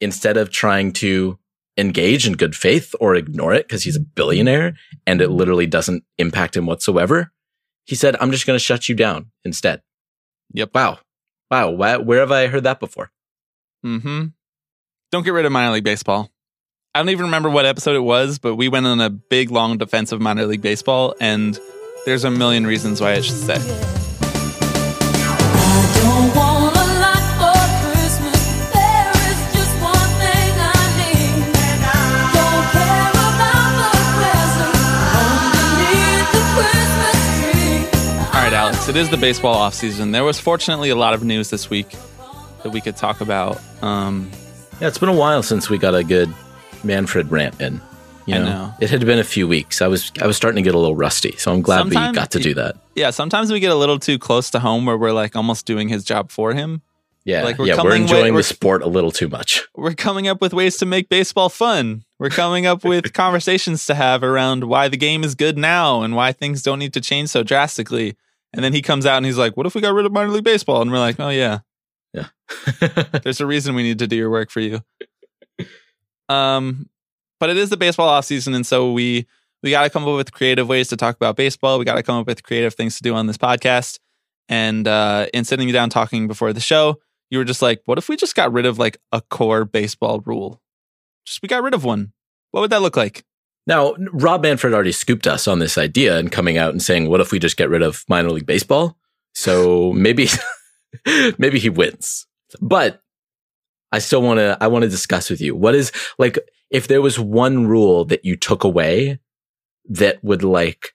[0.00, 1.38] instead of trying to
[1.76, 4.74] engage in good faith or ignore it because he's a billionaire
[5.06, 7.32] and it literally doesn't impact him whatsoever,
[7.84, 9.82] he said, "I'm just going to shut you down instead."
[10.52, 10.74] Yep.
[10.74, 10.98] Wow.
[11.50, 11.70] Wow.
[11.70, 13.10] Where, have I heard that before?
[13.84, 14.26] Mm-hmm.
[15.10, 16.30] Don't get rid of minor league baseball.
[16.94, 19.78] I don't even remember what episode it was, but we went on a big, long
[19.78, 21.58] defense of minor league baseball, and
[22.06, 24.07] there's a million reasons why it should stay.
[38.88, 40.12] It is the baseball offseason.
[40.12, 41.90] There was fortunately a lot of news this week
[42.62, 43.60] that we could talk about.
[43.82, 44.30] Um,
[44.80, 46.32] Yeah, it's been a while since we got a good
[46.82, 47.82] Manfred rant in.
[48.24, 48.74] You I know, know.
[48.80, 49.82] it had been a few weeks.
[49.82, 52.20] I was I was starting to get a little rusty, so I'm glad Sometimes we
[52.20, 52.76] got to do that.
[52.94, 55.88] yeah, sometimes we get a little too close to home where we're like almost doing
[55.88, 56.80] his job for him.
[57.24, 59.66] Yeah, Like, we're yeah, we're enjoying the sport a little too much.
[59.74, 62.04] We're coming up with ways to make baseball fun.
[62.18, 66.16] We're coming up with conversations to have around why the game is good now and
[66.16, 68.16] why things don't need to change so drastically.
[68.52, 70.30] And then he comes out and he's like, What if we got rid of minor
[70.30, 70.82] league baseball?
[70.82, 71.60] And we're like, Oh, yeah.
[72.14, 72.28] Yeah.
[73.22, 74.82] There's a reason we need to do your work for you.
[76.28, 76.88] Um,
[77.40, 79.26] but it is the baseball off season, and so we
[79.62, 81.78] we got to come up with creative ways to talk about baseball.
[81.78, 83.98] We got to come up with creative things to do on this podcast.
[84.48, 87.98] And uh, in sitting you down talking before the show, you were just like, "What
[87.98, 90.60] if we just got rid of like a core baseball rule?
[91.26, 92.12] Just we got rid of one.
[92.50, 93.24] What would that look like?"
[93.68, 97.20] Now, Rob Manfred already scooped us on this idea and coming out and saying, "What
[97.20, 98.98] if we just get rid of minor league baseball?"
[99.34, 100.28] So maybe,
[101.38, 102.26] maybe he wins.
[102.60, 103.02] But
[103.92, 104.56] I still want to.
[104.58, 106.38] I want to discuss with you what is like
[106.70, 109.20] if there was one rule that you took away
[109.90, 110.94] that would like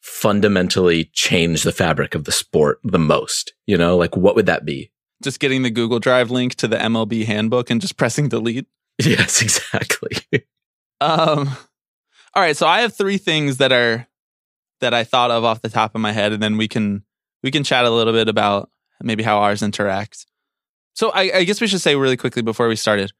[0.00, 3.52] fundamentally change the fabric of the sport the most.
[3.66, 4.90] You know, like what would that be?
[5.22, 8.66] Just getting the Google Drive link to the MLB handbook and just pressing delete.
[8.98, 10.16] Yes, exactly.
[11.02, 11.54] Um,
[12.36, 14.06] all right, so I have three things that are
[14.80, 17.02] that I thought of off the top of my head, and then we can
[17.42, 18.70] we can chat a little bit about
[19.02, 20.26] maybe how ours interact.
[20.92, 23.12] So I, I guess we should say really quickly before we started,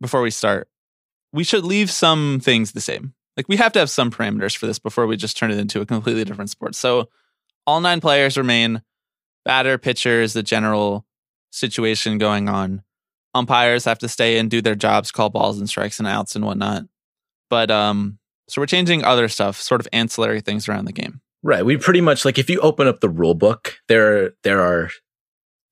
[0.00, 0.68] before we start,
[1.32, 3.14] we should leave some things the same.
[3.36, 5.80] Like we have to have some parameters for this before we just turn it into
[5.80, 6.74] a completely different sport.
[6.74, 7.08] So
[7.64, 8.82] all nine players remain.
[9.44, 11.06] Batter, pitcher is the general
[11.52, 12.82] situation going on
[13.36, 16.44] umpires have to stay and do their jobs, call balls and strikes and outs and
[16.44, 16.84] whatnot.
[17.48, 18.18] But um,
[18.48, 21.20] so we're changing other stuff, sort of ancillary things around the game.
[21.42, 21.64] Right.
[21.64, 24.90] We pretty much like if you open up the rule book, there there are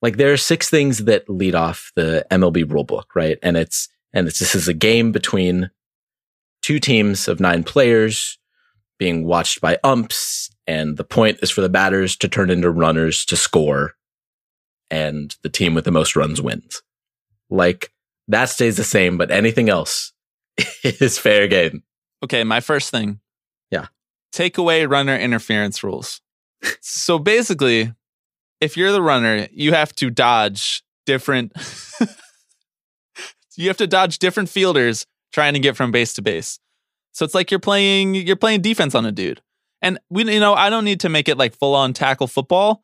[0.01, 3.37] like there are six things that lead off the MLB rule book, right?
[3.41, 5.71] And it's and it's this is a game between
[6.61, 8.37] two teams of nine players
[8.97, 13.25] being watched by umps, and the point is for the batters to turn into runners
[13.25, 13.93] to score,
[14.89, 16.81] and the team with the most runs wins.
[17.49, 17.91] Like
[18.29, 20.13] that stays the same, but anything else
[20.83, 21.83] is fair game.
[22.23, 23.19] Okay, my first thing.
[23.71, 23.87] Yeah.
[24.31, 26.21] Take away runner interference rules.
[26.81, 27.93] so basically,
[28.61, 31.53] if you're the runner, you have to dodge different
[33.55, 36.59] you have to dodge different fielders trying to get from base to base.
[37.11, 39.41] So it's like you're playing you're playing defense on a dude.
[39.81, 42.83] And we you know, I don't need to make it like full on tackle football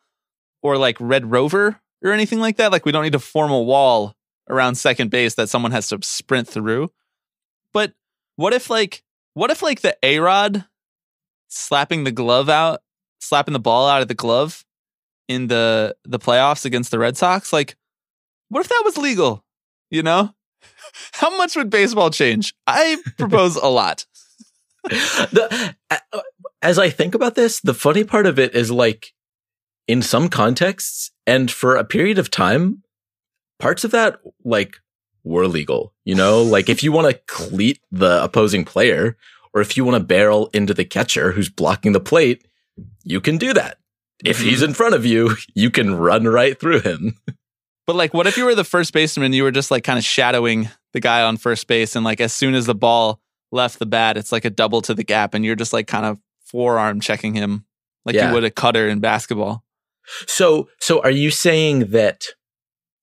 [0.61, 2.71] or like Red Rover or anything like that.
[2.71, 4.15] Like we don't need to form a wall
[4.49, 6.89] around second base that someone has to sprint through.
[7.73, 7.93] But
[8.35, 9.03] what if like
[9.33, 10.65] what if like the A Rod
[11.47, 12.81] slapping the glove out,
[13.19, 14.65] slapping the ball out of the glove
[15.27, 17.53] in the the playoffs against the Red Sox.
[17.53, 17.75] Like,
[18.49, 19.43] what if that was legal?
[19.89, 20.33] You know,
[21.13, 22.53] how much would baseball change?
[22.67, 24.05] I propose a lot.
[24.83, 25.75] the,
[26.61, 29.13] as I think about this, the funny part of it is like
[29.87, 32.83] in some contexts and for a period of time,
[33.59, 34.77] parts of that like
[35.23, 35.93] were legal.
[36.05, 39.17] You know, like if you want to cleat the opposing player
[39.53, 42.45] or if you want to barrel into the catcher who's blocking the plate,
[43.03, 43.77] you can do that.
[44.23, 44.49] If mm-hmm.
[44.49, 47.17] he's in front of you, you can run right through him.
[47.87, 49.25] But like, what if you were the first baseman?
[49.25, 52.21] And you were just like kind of shadowing the guy on first base, and like
[52.21, 53.19] as soon as the ball
[53.51, 56.05] left the bat, it's like a double to the gap, and you're just like kind
[56.05, 57.65] of forearm checking him
[58.05, 58.29] like Yeah.
[58.29, 59.63] you would a cutter in basketball.
[60.27, 62.27] So, so are you saying that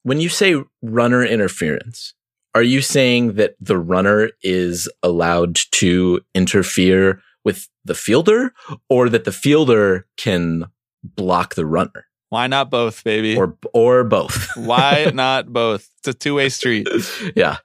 [0.09, 2.15] when you say runner interference,
[2.55, 8.53] are you saying that the runner is allowed to interfere with the fielder
[8.89, 10.65] or that the fielder can
[11.05, 13.37] block the runner Why not both, baby?
[13.37, 14.49] or, or both?
[14.57, 15.89] Why not both?
[15.99, 16.89] It's a two way street.
[17.37, 17.59] yeah.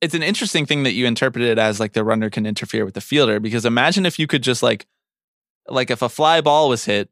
[0.00, 2.94] It's an interesting thing that you interpret it as like the runner can interfere with
[2.94, 4.86] the fielder because imagine if you could just like,
[5.68, 7.08] like if a fly ball was hit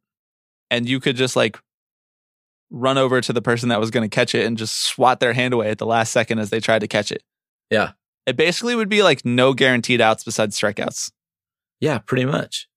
[0.71, 1.61] and you could just like
[2.71, 5.33] run over to the person that was going to catch it and just swat their
[5.33, 7.23] hand away at the last second as they tried to catch it.
[7.71, 7.93] Yeah.
[8.27, 11.11] It basically would be like no guaranteed outs besides strikeouts
[11.81, 12.69] Yeah, pretty much.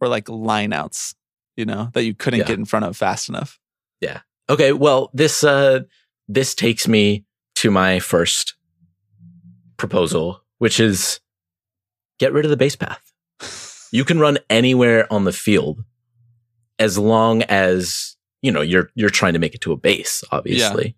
[0.00, 1.14] or like line outs,
[1.56, 2.46] you know, that you couldn't Yeah.
[2.46, 3.58] get in front of fast enough.
[4.00, 4.20] Yeah.
[4.48, 5.80] Okay, well, this uh
[6.28, 7.24] this takes me
[7.56, 8.54] to my first
[9.76, 11.20] proposal, which is
[12.18, 13.12] get rid of the base path.
[13.92, 15.84] You can run anywhere on the field
[16.80, 18.13] as long as,
[18.44, 20.84] you know, you're you're trying to make it to a base, obviously.
[20.86, 20.92] yeah.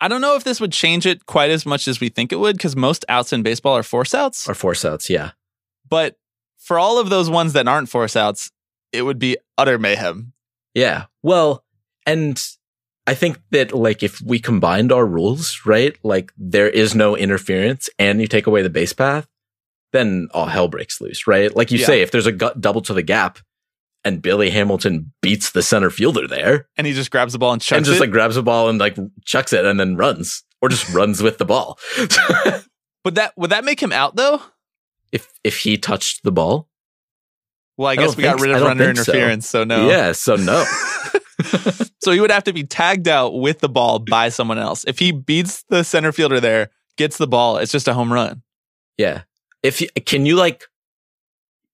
[0.00, 2.36] I don't know if this would change it quite as much as we think it
[2.36, 4.48] would because most outs in baseball are force outs.
[4.48, 5.30] Or force outs, yeah.
[5.88, 6.16] But
[6.58, 8.50] for all of those ones that aren't force outs,
[8.92, 10.32] it would be utter mayhem.
[10.74, 11.06] Yeah.
[11.22, 11.64] Well,
[12.06, 12.40] and
[13.06, 15.96] I think that like if we combined our rules, right?
[16.04, 19.26] Like there is no interference and you take away the base path,
[19.92, 21.54] then all hell breaks loose, right?
[21.56, 21.86] Like you Yeah.
[21.86, 23.38] say, if there's a gut double to the gap
[24.04, 27.60] and Billy Hamilton beats the center fielder there And he just grabs the ball and
[27.62, 28.00] chucks and just it.
[28.00, 31.38] like grabs the ball and like chucks it and then runs or just runs with
[31.38, 31.78] the ball.
[33.04, 34.42] Would that would that make him out though?
[35.12, 36.68] if if he touched the ball,
[37.78, 39.12] Well, I, I guess we got rid of runner think so.
[39.12, 39.88] interference, so, no.
[39.88, 40.64] yeah, so no.
[42.00, 44.84] So he would have to be tagged out with the ball by someone else.
[44.86, 48.42] If he beats the center fielder there, gets the ball, it's just a home run.
[48.96, 49.22] Yeah.
[49.62, 50.64] If you, can you like,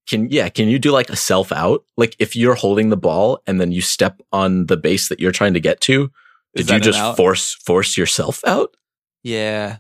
[0.07, 1.84] can, yeah, can you do like a self out?
[1.96, 5.32] Like if you're holding the ball and then you step on the base that you're
[5.32, 6.11] trying to get to,
[6.55, 8.76] Is did you just force, force yourself out?
[9.22, 9.78] Yeah.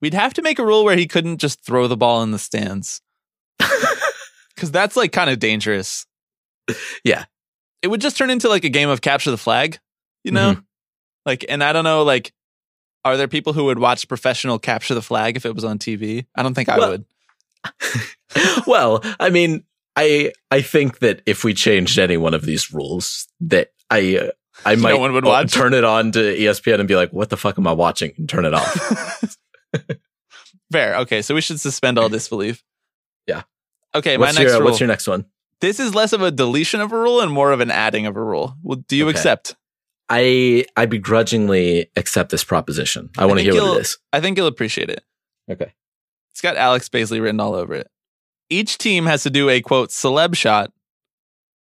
[0.00, 2.38] We'd have to make a rule where he couldn't just throw the ball in the
[2.38, 3.00] stands.
[4.56, 6.06] Cause that's like kind of dangerous.
[7.04, 7.26] Yeah.
[7.82, 9.78] It would just turn into like a game of capture the flag,
[10.24, 10.52] you know?
[10.52, 10.60] Mm-hmm.
[11.24, 12.32] Like, and I don't know, like,
[13.04, 16.26] are there people who would watch professional capture the flag if it was on TV?
[16.34, 17.04] I don't think I Well, would.
[18.66, 19.64] well, I mean,
[19.96, 24.30] I, I think that if we changed any one of these rules that I, uh,
[24.64, 25.52] I No might one would watch?
[25.52, 28.12] turn it on to ESPN and be like, what the fuck am I watching?
[28.18, 29.36] And turn it off.
[30.72, 30.96] Fair.
[30.96, 31.22] Okay.
[31.22, 32.64] So we should suspend all disbelief.
[33.26, 33.42] Yeah.
[33.94, 34.16] Okay.
[34.16, 34.68] what's my next your, rule.
[34.70, 35.26] what's your next one?
[35.62, 38.14] this is less of a deletion of a rule and more of an adding of
[38.16, 38.56] a rule.
[38.62, 39.16] Well, do you Okay.
[39.16, 39.56] accept?
[40.10, 43.08] I, I begrudgingly accept this proposition.
[43.16, 43.98] I want to hear what it is.
[44.12, 45.02] I think you'll appreciate it.
[45.50, 45.72] Okay.
[46.36, 47.88] It's got Alex Baisley written all over it.
[48.50, 50.70] Each team has to do a quote celeb shot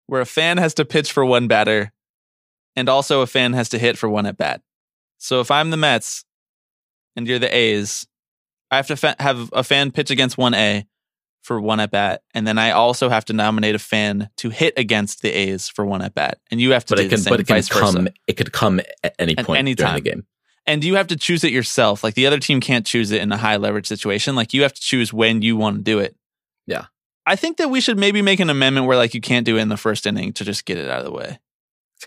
[0.07, 1.93] where a fan has to pitch for one batter
[2.75, 4.63] and also a fan has to hit for one at bat.
[5.19, 6.25] So if I'm the Mets
[7.15, 8.07] and you're the A's,
[8.71, 10.85] I have to fa- have a fan pitch against 1A
[11.43, 12.23] for one at bat.
[12.33, 15.85] And then I also have to nominate a fan to hit against the A's for
[15.85, 16.39] one at bat.
[16.49, 18.11] And you have to but do it can the same, but it can vice versa.
[18.25, 20.03] it could come at any At point any during time.
[20.03, 20.25] the game.
[20.65, 22.03] And you have to choose it yourself.
[22.03, 24.35] Like the other team can't choose it in a high leverage situation.
[24.35, 26.15] Like you have to choose when you want to do it.
[26.67, 26.85] Yeah.
[27.25, 29.61] I think that we should maybe make an amendment where like you can't do it
[29.61, 31.39] in the first inning to just get it out of the way.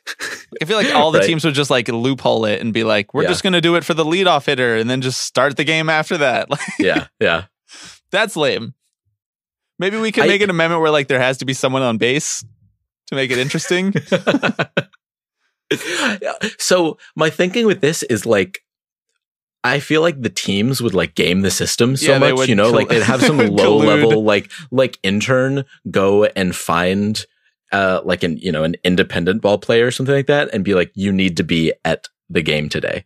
[0.61, 1.27] I feel like all the Right.
[1.27, 3.29] teams would just like loophole it and be like, we're Yeah.
[3.31, 5.89] just going to do it for the leadoff hitter and then just start the game
[5.89, 6.49] after that.
[6.79, 7.45] Yeah, yeah.
[8.11, 8.75] that's lame.
[9.79, 11.97] Maybe we can I- make an amendment where like there has to be someone on
[11.99, 12.45] base
[13.09, 13.95] to make it interesting.
[16.59, 18.61] so my thinking with this is like
[19.65, 22.67] I feel like the teams would like game the system so Yeah, much, you know,
[22.67, 27.25] col- like they'd have some low level like like intern go and find
[27.73, 30.75] uh like an you know an independent ball player or something like that and be
[30.75, 33.05] like you need to be at the game today.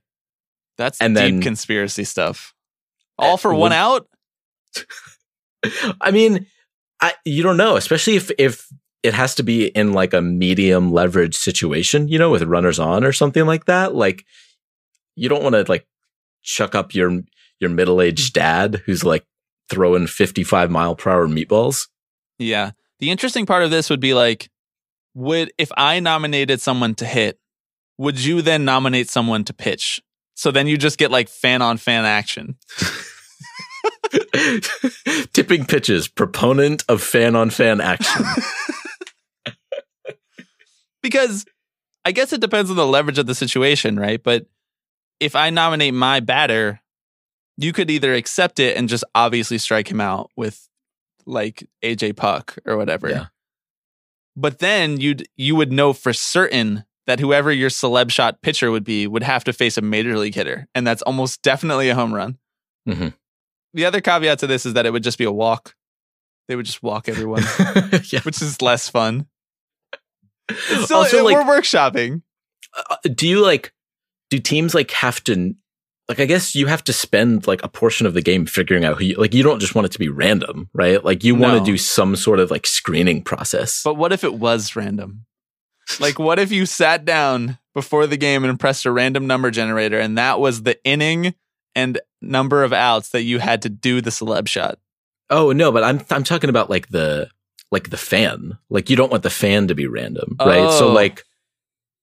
[0.77, 2.55] That's And deep then- conspiracy stuff.
[3.19, 4.07] All for would- one out?
[6.01, 6.47] I mean,
[7.01, 8.67] I you don't know, especially if if
[9.03, 13.05] it has to be in like a medium leverage situation, you know, with runners on
[13.05, 13.95] or something like that.
[13.95, 14.25] Like
[15.17, 15.87] you don't want to like
[16.43, 17.23] chuck up your
[17.61, 18.35] your middle aged mm.
[18.35, 19.25] dad who's like
[19.69, 21.89] throwing 55 mile per hour meatballs.
[22.39, 22.73] Yeah.
[22.99, 24.51] The interesting part of this would be like,
[25.15, 27.39] would if I nominated someone to hit,
[27.99, 30.01] would you then nominate someone to pitch?
[30.35, 32.57] So then you just get like fan on fan action.
[35.33, 38.25] Tipping pitches, proponent of fan on fan action.
[41.03, 41.45] Because
[42.05, 44.23] I guess it depends on the leverage of the situation, right?
[44.23, 44.47] But
[45.19, 46.81] if I nominate my batter,
[47.57, 50.69] you could either accept it and just obviously strike him out with
[51.27, 53.09] like AJ Puk or whatever.
[53.11, 53.27] Yeah.
[54.37, 58.85] But then you'd you would know for certain that whoever your celeb shot pitcher would
[58.85, 62.15] be would have to face a major league hitter, and that's almost definitely a home
[62.15, 62.39] run.
[62.89, 63.15] Mhm.
[63.75, 65.75] The other caveat to this is that it would just be a walk.
[66.49, 67.43] They would just walk everyone,
[68.11, 68.21] yeah.
[68.23, 69.27] which is less fun.
[70.51, 72.23] It's still, Also, like- we're workshopping.
[72.77, 73.73] Uh, do you like
[74.31, 75.55] do teams like have to
[76.09, 78.97] like i guess you have to spend like a portion of the game figuring out
[78.97, 81.59] who you like you don't just want it to be random right like you want
[81.59, 85.27] to do some sort of like screening process But what if it was random?
[85.99, 89.99] Like, what if you sat down before the game and pressed a random number generator,
[89.99, 91.35] and that was the inning
[91.75, 94.79] and number of outs that you had to do the celeb shot?
[95.31, 97.29] oh no but i'm i'm talking about like the
[97.71, 100.93] like the fan like you don't want the fan to be random right so Oh.
[100.93, 101.25] like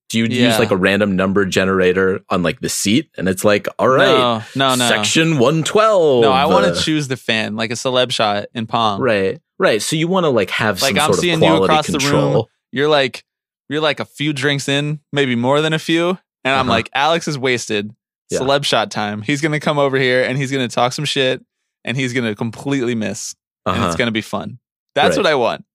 [0.09, 3.67] do you use like a random number generator on like the seat and it's like
[3.77, 4.87] all right No, no, no.
[4.87, 9.01] section 112 no, I want to choose the fan, like a celeb shot in Palm.
[9.01, 11.63] right right so you want to like have Like, some I'm sort seeing of you
[11.63, 12.45] across the room.
[12.71, 13.23] You're like,
[13.69, 16.09] you're like a few drinks in, maybe more than a few,
[16.45, 16.69] and I'm Uh-huh.
[16.69, 17.93] like, Alex is wasted.
[18.29, 18.39] Yeah.
[18.39, 19.21] Celeb shot time.
[19.21, 21.43] He's gonna come over here and he's gonna talk some shit,
[21.83, 23.87] and he's gonna completely miss, and Uh-huh.
[23.87, 24.59] it's gonna be fun.
[24.97, 25.23] That's Right.
[25.23, 25.65] what I want.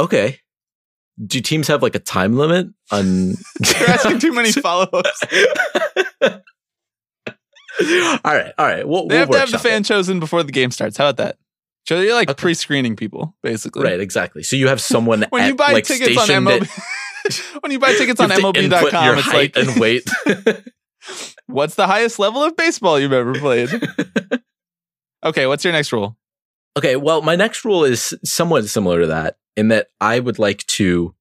[0.00, 0.38] Okay.
[1.24, 3.30] Do teams have like a time limit on?
[3.78, 5.22] You're asking too many follow ups.
[6.22, 6.38] all
[8.24, 8.86] right, all right.
[8.88, 10.96] We'll, They we'll have to have the fan chosen before the game starts.
[10.96, 11.36] How about that?
[11.86, 12.40] So you're like Okay.
[12.40, 13.82] pre-screening people, basically.
[13.84, 14.42] Right, exactly.
[14.42, 17.78] So you have someone When at, you buy like, tickets on MLB, at- when you
[17.78, 20.08] buy tickets you on MLB.com, it's like, and weight.
[21.46, 23.68] what's the highest level of baseball you've ever played?
[25.24, 26.16] okay, what's your next rule?
[26.76, 30.64] Okay, well, my next rule is somewhat similar to that in that I would like
[30.66, 31.14] to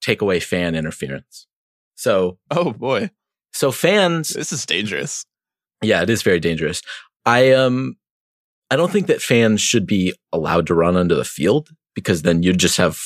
[0.00, 1.46] take away fan interference.
[1.94, 3.10] So, Oh boy,
[3.52, 5.24] so fans this is dangerous.
[5.82, 6.82] Yeah, it is very dangerous.
[7.26, 7.96] I um
[8.70, 12.42] I don't think that fans should be allowed to run onto the field because then
[12.42, 13.00] you just have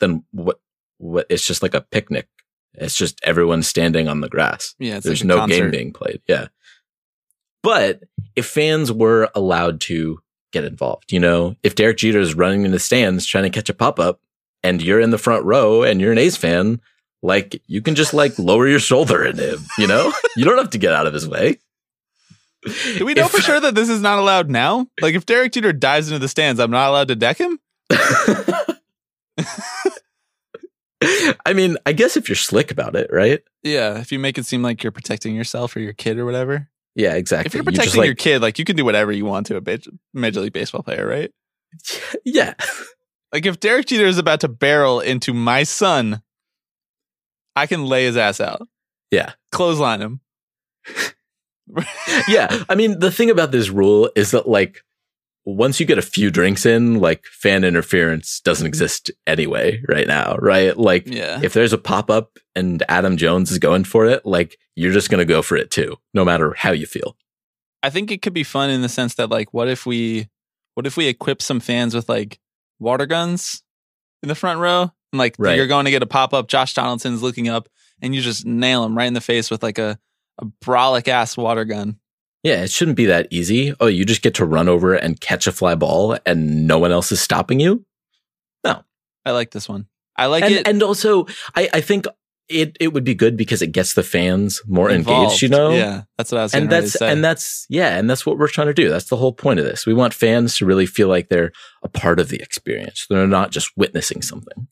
[0.00, 0.60] then what
[0.98, 2.28] what it's just like a picnic.
[2.74, 4.74] It's just everyone standing on the grass.
[4.78, 5.56] Yeah, it's There's like no concert.
[5.56, 6.22] game being played.
[6.28, 6.48] Yeah.
[7.62, 8.04] But
[8.36, 10.20] if fans were allowed to
[10.52, 13.68] get involved, you know, if Derek Jeter is running in the stands trying to catch
[13.68, 14.20] a pop up
[14.62, 16.80] and you're in the front row and you're an A's fan,
[17.22, 20.12] like you can just like lower your shoulder at him, you know?
[20.36, 21.58] you don't have to get out of his way.
[22.96, 24.86] Do we know If- for sure that this is not allowed now?
[25.00, 27.58] Like, if Derek Jeter dives into the stands, I'm not allowed to deck him.
[31.46, 33.40] I mean, I guess if you're slick about it, right?
[33.62, 36.68] Yeah, if you make it seem like you're protecting yourself or your kid or whatever.
[36.94, 37.46] Yeah, exactly.
[37.48, 39.46] If you're You just, protecting like- your kid, like you can do whatever you want
[39.46, 39.62] to a
[40.14, 41.30] major league baseball player, right?
[42.24, 42.54] yeah,
[43.32, 46.22] Like if Derek Jeter is about to barrel into my son,
[47.54, 48.66] I can lay his ass out,
[49.10, 50.20] yeah, clothesline him.
[52.28, 52.64] yeah.
[52.68, 54.82] I mean, the thing about this rule is that like
[55.56, 60.36] once you get a few drinks in, like fan interference doesn't exist anyway right now,
[60.40, 60.76] right?
[60.76, 61.40] Like Yeah.
[61.42, 65.10] if there's a pop up and Adam Jones is going for it, like you're just
[65.10, 67.16] gonna go for it too, no matter how you feel.
[67.82, 70.28] I think it could be fun in the sense that like what if we
[70.74, 72.38] what if we equip some fans with like
[72.78, 73.62] water guns
[74.22, 74.82] in the front row?
[75.12, 75.56] And like Right.
[75.56, 77.68] you're going to get a pop up, Josh Donaldson's looking up
[78.02, 79.98] and you just nail him right in the face with like a,
[80.38, 81.98] a brolic ass water gun.
[82.48, 83.74] Yeah, it shouldn't be that easy.
[83.78, 86.92] Oh, you just get to run over and catch a fly ball and no one
[86.92, 87.84] else is stopping you.
[88.64, 88.84] No.
[89.26, 89.86] I like this one.
[90.16, 92.06] I like and, it and also, I, I think
[92.48, 95.24] it, it would be good because it gets the fans more involved.
[95.24, 95.72] engaged, you know?
[95.72, 96.82] Yeah, that's what I was and saying.
[96.82, 98.88] that's and that's yeah, and that's what we're trying to do.
[98.88, 99.84] That's the whole point of this.
[99.84, 103.06] We want fans to really feel like they're a part of the experience.
[103.10, 104.68] They're not just witnessing something.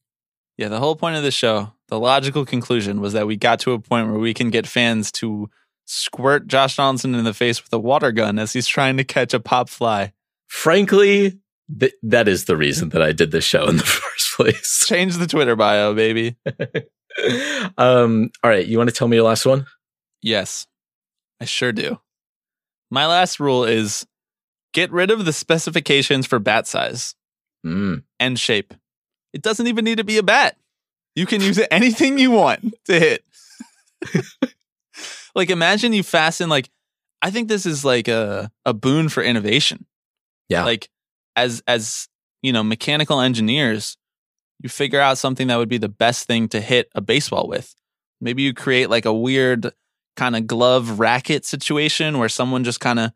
[0.56, 3.72] Yeah, the whole point of the show, the logical conclusion was that we got to
[3.72, 5.50] a point where we can get fans to
[5.86, 9.32] squirt Josh Donaldson in the face with a water gun as he's trying to catch
[9.32, 10.12] a pop fly.
[10.48, 11.38] Frankly,
[11.80, 14.84] th- that is the reason that I did this show in the first place.
[14.86, 16.36] Change the Twitter bio, baby.
[17.78, 19.66] um, all right, you want to tell me your last one?
[20.22, 20.66] Yes,
[21.40, 21.98] I sure do.
[22.90, 24.06] My last rule is
[24.72, 27.14] get rid of the specifications for bat size
[27.64, 28.74] Mm, and shape.
[29.32, 30.56] it doesn't even need to be a bat.
[31.16, 33.24] You can use it anything you want to hit.
[35.36, 36.68] Like imagine you fasten like
[37.22, 39.86] I think this is like a a boon for innovation.
[40.48, 40.64] Yeah.
[40.64, 40.88] Like
[41.36, 42.08] as as
[42.42, 43.96] you know, mechanical engineers,
[44.60, 47.74] you figure out something that would be the best thing to hit a baseball with.
[48.20, 49.72] Maybe you create like a weird
[50.16, 53.12] kind of glove racket situation where someone just kind of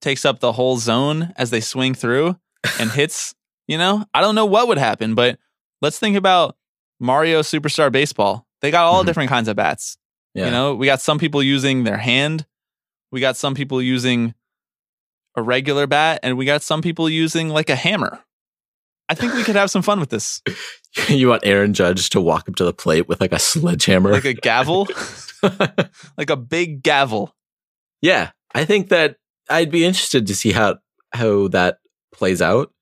[0.00, 2.36] takes up the whole zone as they swing through
[2.80, 3.34] and hits,
[3.66, 4.04] you know?
[4.14, 5.38] I don't know what would happen, but
[5.82, 6.56] let's think about
[7.00, 8.46] Mario Superstar Baseball.
[8.62, 9.06] They got all Mhm.
[9.06, 9.98] different kinds of bats.
[10.38, 10.46] Yeah.
[10.46, 12.46] You know, we got some people using their hand,
[13.10, 14.34] we got some people using
[15.36, 18.20] a regular bat, and we got some people using like a hammer.
[19.08, 20.42] I think we could have some fun with this.
[21.08, 24.12] you want Aaron Judge to walk up to the plate with like a sledgehammer.
[24.12, 24.86] Like a gavel,
[26.18, 27.34] like a big gavel.
[28.02, 29.16] yeah, I think that
[29.48, 30.78] I'd be interested to see how
[31.12, 31.78] how that
[32.12, 32.72] plays out.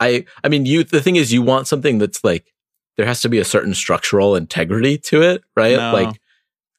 [0.00, 2.52] I I mean, you the thing is, you want something that's like
[2.96, 5.76] there has to be a certain structural integrity to it, right?
[5.76, 5.92] No.
[5.92, 6.20] Like,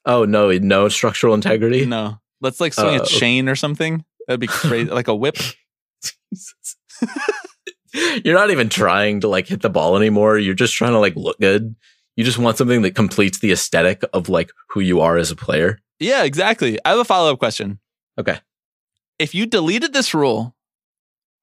[0.06, 1.86] oh no, no structural integrity.
[1.86, 4.04] No, let's like swing Uh, a chain or something.
[4.28, 5.38] That'd be crazy, like a whip.
[8.24, 10.38] You're not even trying to like hit the ball anymore.
[10.38, 11.76] You're just trying to like look good.
[12.16, 15.36] You just want something that completes the aesthetic of like who you are as a
[15.36, 15.80] player.
[16.00, 16.78] Yeah, exactly.
[16.84, 17.80] I have a follow up question.
[18.20, 18.40] Okay.
[19.18, 20.56] If you deleted this rule,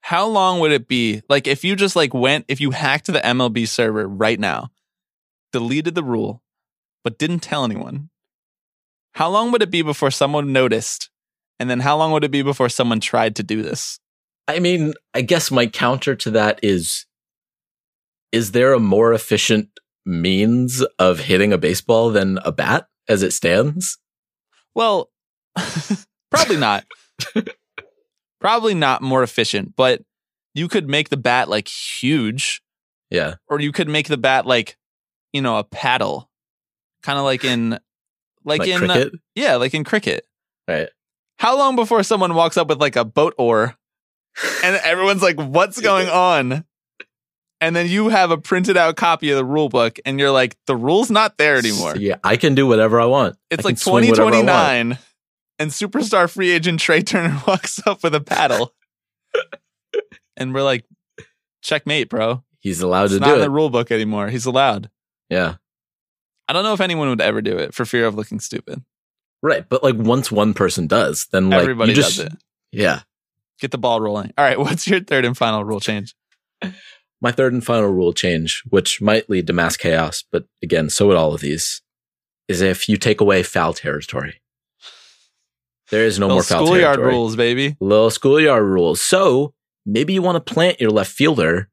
[0.03, 1.23] how long would it be?
[1.29, 4.71] Like if you just like went, if you hacked the MLB server right now,
[5.53, 6.43] deleted the rule,
[7.03, 8.11] but didn't tell anyone,
[9.13, 11.11] how long would it be before someone noticed?
[11.59, 13.99] And then how long would it be before someone tried to do this?
[14.49, 17.07] I mean, I guess my counter to that is
[18.33, 19.69] is there a more efficient
[20.07, 23.99] means of hitting a baseball than a bat as it stands?
[24.75, 25.11] Well,
[26.31, 26.85] probably not.
[28.41, 30.03] probably not more efficient, but
[30.55, 32.63] you could make the bat like huge,
[33.11, 33.35] Yeah.
[33.49, 34.77] or you could make the bat like,
[35.33, 36.31] you know, a paddle,
[37.03, 37.79] kind of like in,
[38.45, 39.13] like, Like, in, uh, cricket.
[39.35, 40.27] yeah, like in cricket.
[40.69, 40.89] right.
[41.39, 43.77] How long before someone walks up with like a boat oar,
[44.63, 46.65] and everyone's like, "What's going on?"
[47.61, 50.57] And then you have a printed out copy of the rule book, and you're like,
[50.67, 53.37] "The rule's not there anymore." Yeah, I can do whatever I want.
[53.51, 54.99] It's can like swing whatever 2029,
[55.59, 58.73] and superstar free agent Trea Turner walks up with a paddle,
[60.37, 60.85] and we're like,
[61.63, 62.45] "Checkmate, bro!
[62.61, 63.29] He's allowed It's to do it.
[63.29, 64.29] not in the rule book anymore.
[64.29, 64.91] He's allowed."
[65.29, 65.55] yeah.
[66.53, 68.85] I don't know if anyone would ever do it for fear of looking stupid.
[69.43, 69.67] Right.
[69.67, 72.33] But like once one person does, then like Everybody you just, does it.
[72.73, 73.01] Yeah.
[73.59, 74.35] Get the ball rolling.
[74.37, 76.15] All right, what's your third and final rule change?
[77.23, 81.07] My third and final rule change, which might lead to mass chaos, but again, so
[81.07, 81.81] would all of these,
[82.49, 84.43] is if you take away foul territory.
[85.91, 87.15] There is no Little more foul schoolyard territory.
[87.15, 87.77] rules, baby.
[87.81, 89.01] Little schoolyard rules.
[89.01, 89.55] So
[89.87, 91.71] maybe you want to plant your left fielder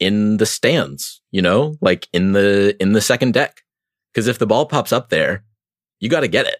[0.00, 3.62] in the stands, you know, like in the in the second deck.
[4.12, 5.44] Because if the ball pops up there,
[6.00, 6.58] you got to get it.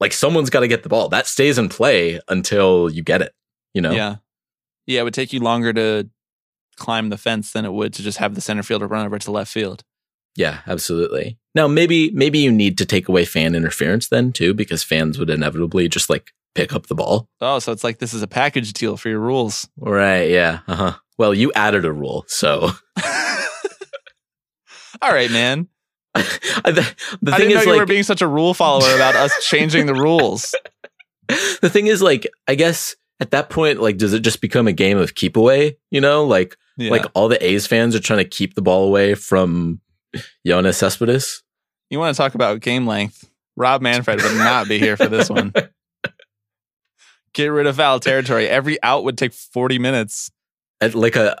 [0.00, 1.08] Like someone's got to get the ball.
[1.08, 3.32] That stays in play until you get it.
[3.72, 3.92] You know.
[3.92, 4.16] Yeah.
[4.86, 6.08] Yeah, it would take you longer to
[6.76, 9.30] climb the fence than it would to just have the center fielder run over to
[9.30, 9.82] left field.
[10.36, 11.38] Yeah, absolutely.
[11.54, 15.30] Now maybe maybe you need to take away fan interference then too, because fans would
[15.30, 17.28] inevitably just like pick up the ball.
[17.40, 19.68] Oh, so it's like this is a package deal for your rules.
[19.76, 20.30] Right.
[20.30, 20.60] Yeah.
[20.66, 20.94] Uh huh.
[21.16, 22.70] Well, you added a rule, so
[25.02, 25.68] All right, man.
[26.14, 26.22] I-
[26.64, 28.94] the, the I thing didn't know is you like were being such a rule follower
[28.94, 30.54] about us changing the rules.
[31.28, 34.72] the thing is like I guess at that point like does it just become a
[34.72, 35.78] game of keep away?
[35.90, 36.90] You know, like Yeah.
[36.90, 39.80] like all the A's fans are trying to keep the ball away from
[40.46, 41.42] Yoenis Cespedes.
[41.90, 43.28] you want to talk about game length?
[43.56, 45.52] Rob Manfred would not be here for this one.
[47.32, 48.48] Get rid of foul territory.
[48.48, 50.30] Every out would take 40 minutes.
[50.80, 51.40] At like a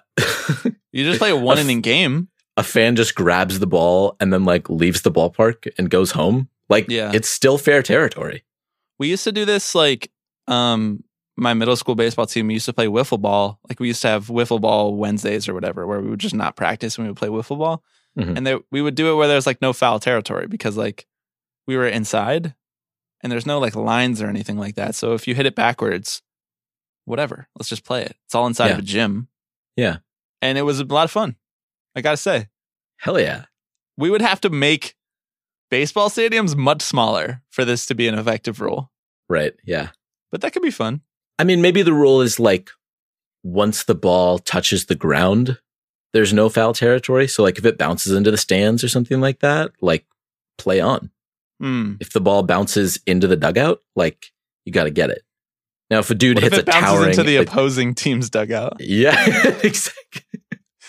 [0.92, 2.28] You just play a one inning game.
[2.56, 6.48] A fan just grabs the ball and then like leaves the ballpark and goes home.
[6.68, 7.10] Like Yeah.
[7.14, 8.44] it's still fair territory.
[8.98, 10.10] We used to do this like
[10.46, 11.02] um
[11.36, 13.58] my middle school baseball team used to play wiffle ball.
[13.68, 16.54] Like we used to have wiffle ball Wednesdays or whatever where we would just not
[16.54, 17.82] practice and we would play wiffle ball.
[18.16, 18.36] Mhm.
[18.36, 21.06] And we would do it where there's like no foul territory because like
[21.66, 22.54] we were inside
[23.20, 24.94] and there's no like lines or anything like that.
[24.94, 26.22] So if you hit it backwards,
[27.04, 28.16] whatever, let's just play it.
[28.26, 29.26] It's all inside of a gym.
[29.76, 29.96] Yeah.
[30.40, 31.34] And it was a lot of fun.
[31.94, 32.48] I got to say.
[32.98, 33.44] Hell yeah.
[33.96, 34.94] We would have to make
[35.70, 38.90] baseball stadiums much smaller for this to be an effective rule.
[39.28, 39.54] Right.
[39.64, 39.90] Yeah.
[40.30, 41.02] But that could be fun.
[41.38, 42.70] I mean, maybe the rule is like
[43.42, 45.58] once the ball touches the ground,
[46.12, 47.28] there's no foul territory.
[47.28, 50.06] So like if it bounces into the stands or something like that, like
[50.58, 51.10] play on.
[51.60, 51.94] Hmm.
[52.00, 54.32] If the ball bounces into the dugout, like
[54.64, 55.22] you got to get it.
[55.90, 58.30] Now, if a dude What if hits it a bounces towering, into the opposing team's
[58.30, 58.78] dugout?
[58.80, 59.14] yeah,
[59.62, 60.22] exactly.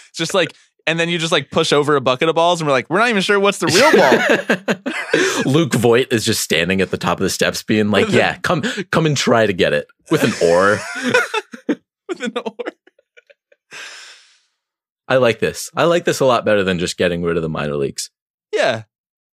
[0.09, 0.55] It's just like
[0.87, 2.99] and then you just like push over a bucket of balls, and we're like, we're
[2.99, 5.51] not even sure what's the real ball.
[5.51, 8.61] Luke Voit is just standing at the top of the steps, being like, "Yeah, come,
[8.91, 10.79] come and try to get it with an oar."
[12.07, 12.55] with an oar.
[15.07, 15.69] I like this.
[15.75, 18.09] I like this a lot better than just getting rid of the minor leagues.
[18.51, 18.83] Yeah,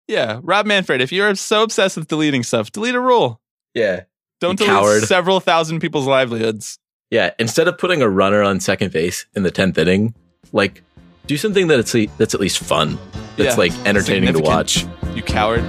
[0.06, 0.40] yeah.
[0.42, 3.40] Rob Manfred, if you're so obsessed with deleting stuff, delete a rule.
[3.74, 4.04] Yeah,
[4.40, 5.02] Don't You delete coward.
[5.04, 6.78] several thousand people's livelihoods.
[7.10, 7.32] yeah.
[7.38, 10.14] Instead of putting a runner on second base in the tenth inning,
[10.52, 10.82] like
[11.28, 12.98] do something that it's that's at least fun.
[13.36, 14.84] That's Yeah, like entertaining to watch.
[15.14, 15.62] You coward.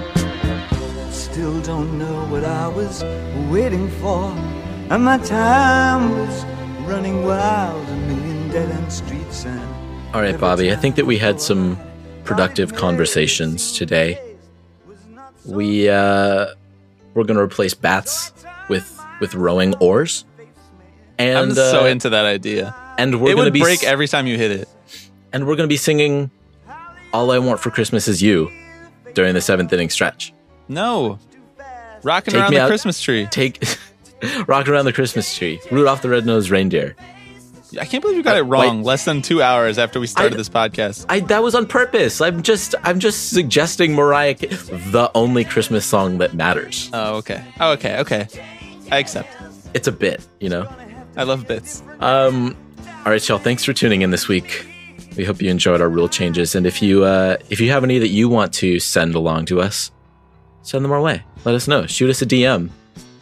[1.12, 3.04] Still don't know what I was
[3.50, 4.32] waiting for.
[4.90, 6.44] And my time was
[6.88, 9.60] running wild, a million dead end streets and
[10.14, 10.72] All right, Bobby.
[10.72, 11.78] I think that we had some
[12.24, 14.18] productive conversations today.
[15.46, 16.46] We uh,
[17.14, 18.32] we're gonna replace bats
[18.68, 20.24] with with rowing oars,
[21.18, 22.74] and I'm so uh, into that idea.
[22.98, 24.68] and we're it gonna would be break s- every time you hit it.
[25.32, 26.30] And we're gonna be singing
[27.12, 28.50] "All I Want for Christmas Is You"
[29.14, 30.32] during the seventh inning stretch.
[30.68, 31.18] No.
[32.02, 33.26] Rocking Take around the out- Christmas tree.
[33.30, 33.62] Take
[34.46, 36.96] rock around the Christmas tree, Rudolph the Red-Nosed Reindeer.
[37.80, 40.36] I can't believe you got it wrong less than two hours after we started I-
[40.38, 41.06] this podcast.
[41.08, 42.20] I that was on purpose.
[42.20, 44.48] I'm just I'm just suggesting Mariah, Ca-
[44.90, 46.90] the only Christmas song that matters.
[46.92, 47.44] Oh, okay.
[47.60, 48.26] Oh, okay, okay.
[48.90, 49.28] I accept.
[49.74, 50.68] It's a bit, you know.
[51.16, 51.82] I love bits.
[52.00, 52.56] Um,
[53.04, 53.38] all right, y'all.
[53.38, 54.66] Thanks for tuning in this week.
[55.16, 57.98] We hope you enjoyed our rule changes, and if you uh, if you have any
[57.98, 59.90] that you want to send along to us,
[60.62, 61.22] send them our way.
[61.44, 61.86] Let us know.
[61.86, 62.70] Shoot us a DM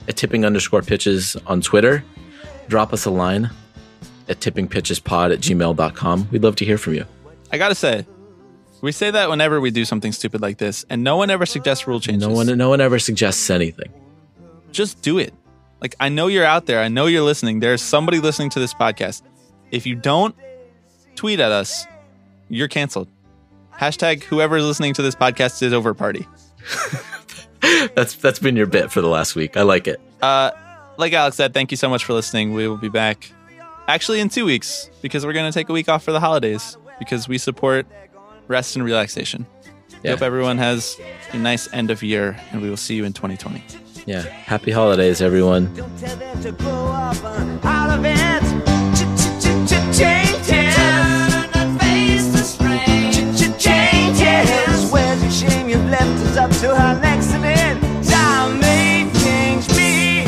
[0.06, 2.04] at tipping underscore pitches on Twitter.
[2.68, 3.50] Drop us a line
[4.28, 6.28] at tippingpitchespod at gmail.com.
[6.30, 7.06] We'd love to hear from you.
[7.50, 8.06] I gotta say,
[8.82, 11.86] we say that whenever we do something stupid like this, and no one ever suggests
[11.86, 12.28] rule changes.
[12.28, 13.90] No one no one ever suggests anything.
[14.72, 15.32] just do it.
[15.80, 16.80] Like I know you're out there.
[16.80, 17.60] I know you're listening.
[17.60, 19.22] There's somebody listening to this podcast.
[19.70, 20.34] If you don't
[21.18, 21.84] tweet at us,
[22.48, 23.08] you're canceled.
[23.74, 26.26] Hashtag whoever is listening to this podcast is over party.
[27.96, 29.56] That's that's been your bit for the last week.
[29.56, 30.00] I like it.
[30.22, 30.52] Uh,
[30.96, 32.54] like Alex said, thank you so much for listening.
[32.54, 33.32] We will be back
[33.88, 36.76] actually in two weeks because we're going to take a week off for the holidays
[37.00, 37.84] because we support
[38.46, 39.44] rest and relaxation.
[40.04, 40.12] Yeah.
[40.12, 41.00] Hope everyone has
[41.32, 43.60] a nice end of year and we will see you in 2020.
[44.06, 44.22] Yeah.
[44.22, 45.74] Happy holidays, everyone.
[56.38, 60.22] up to her next and in time may change me.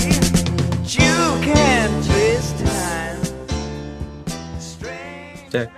[0.66, 1.14] But you
[1.46, 3.22] can't twist time.
[4.58, 5.68] Straight.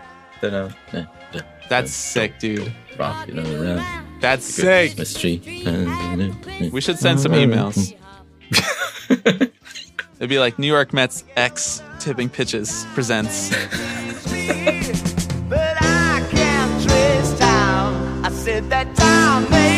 [1.69, 2.73] That's sick, dude.
[2.99, 3.85] Rock it around.
[4.21, 4.97] That's sick.
[4.97, 5.39] Mystery.
[6.73, 7.95] We should send some emails.
[9.11, 13.51] It'd be like New York Mets X tipping pitches presents.
[15.51, 18.25] but I can't trace time.
[18.25, 19.72] I said that time.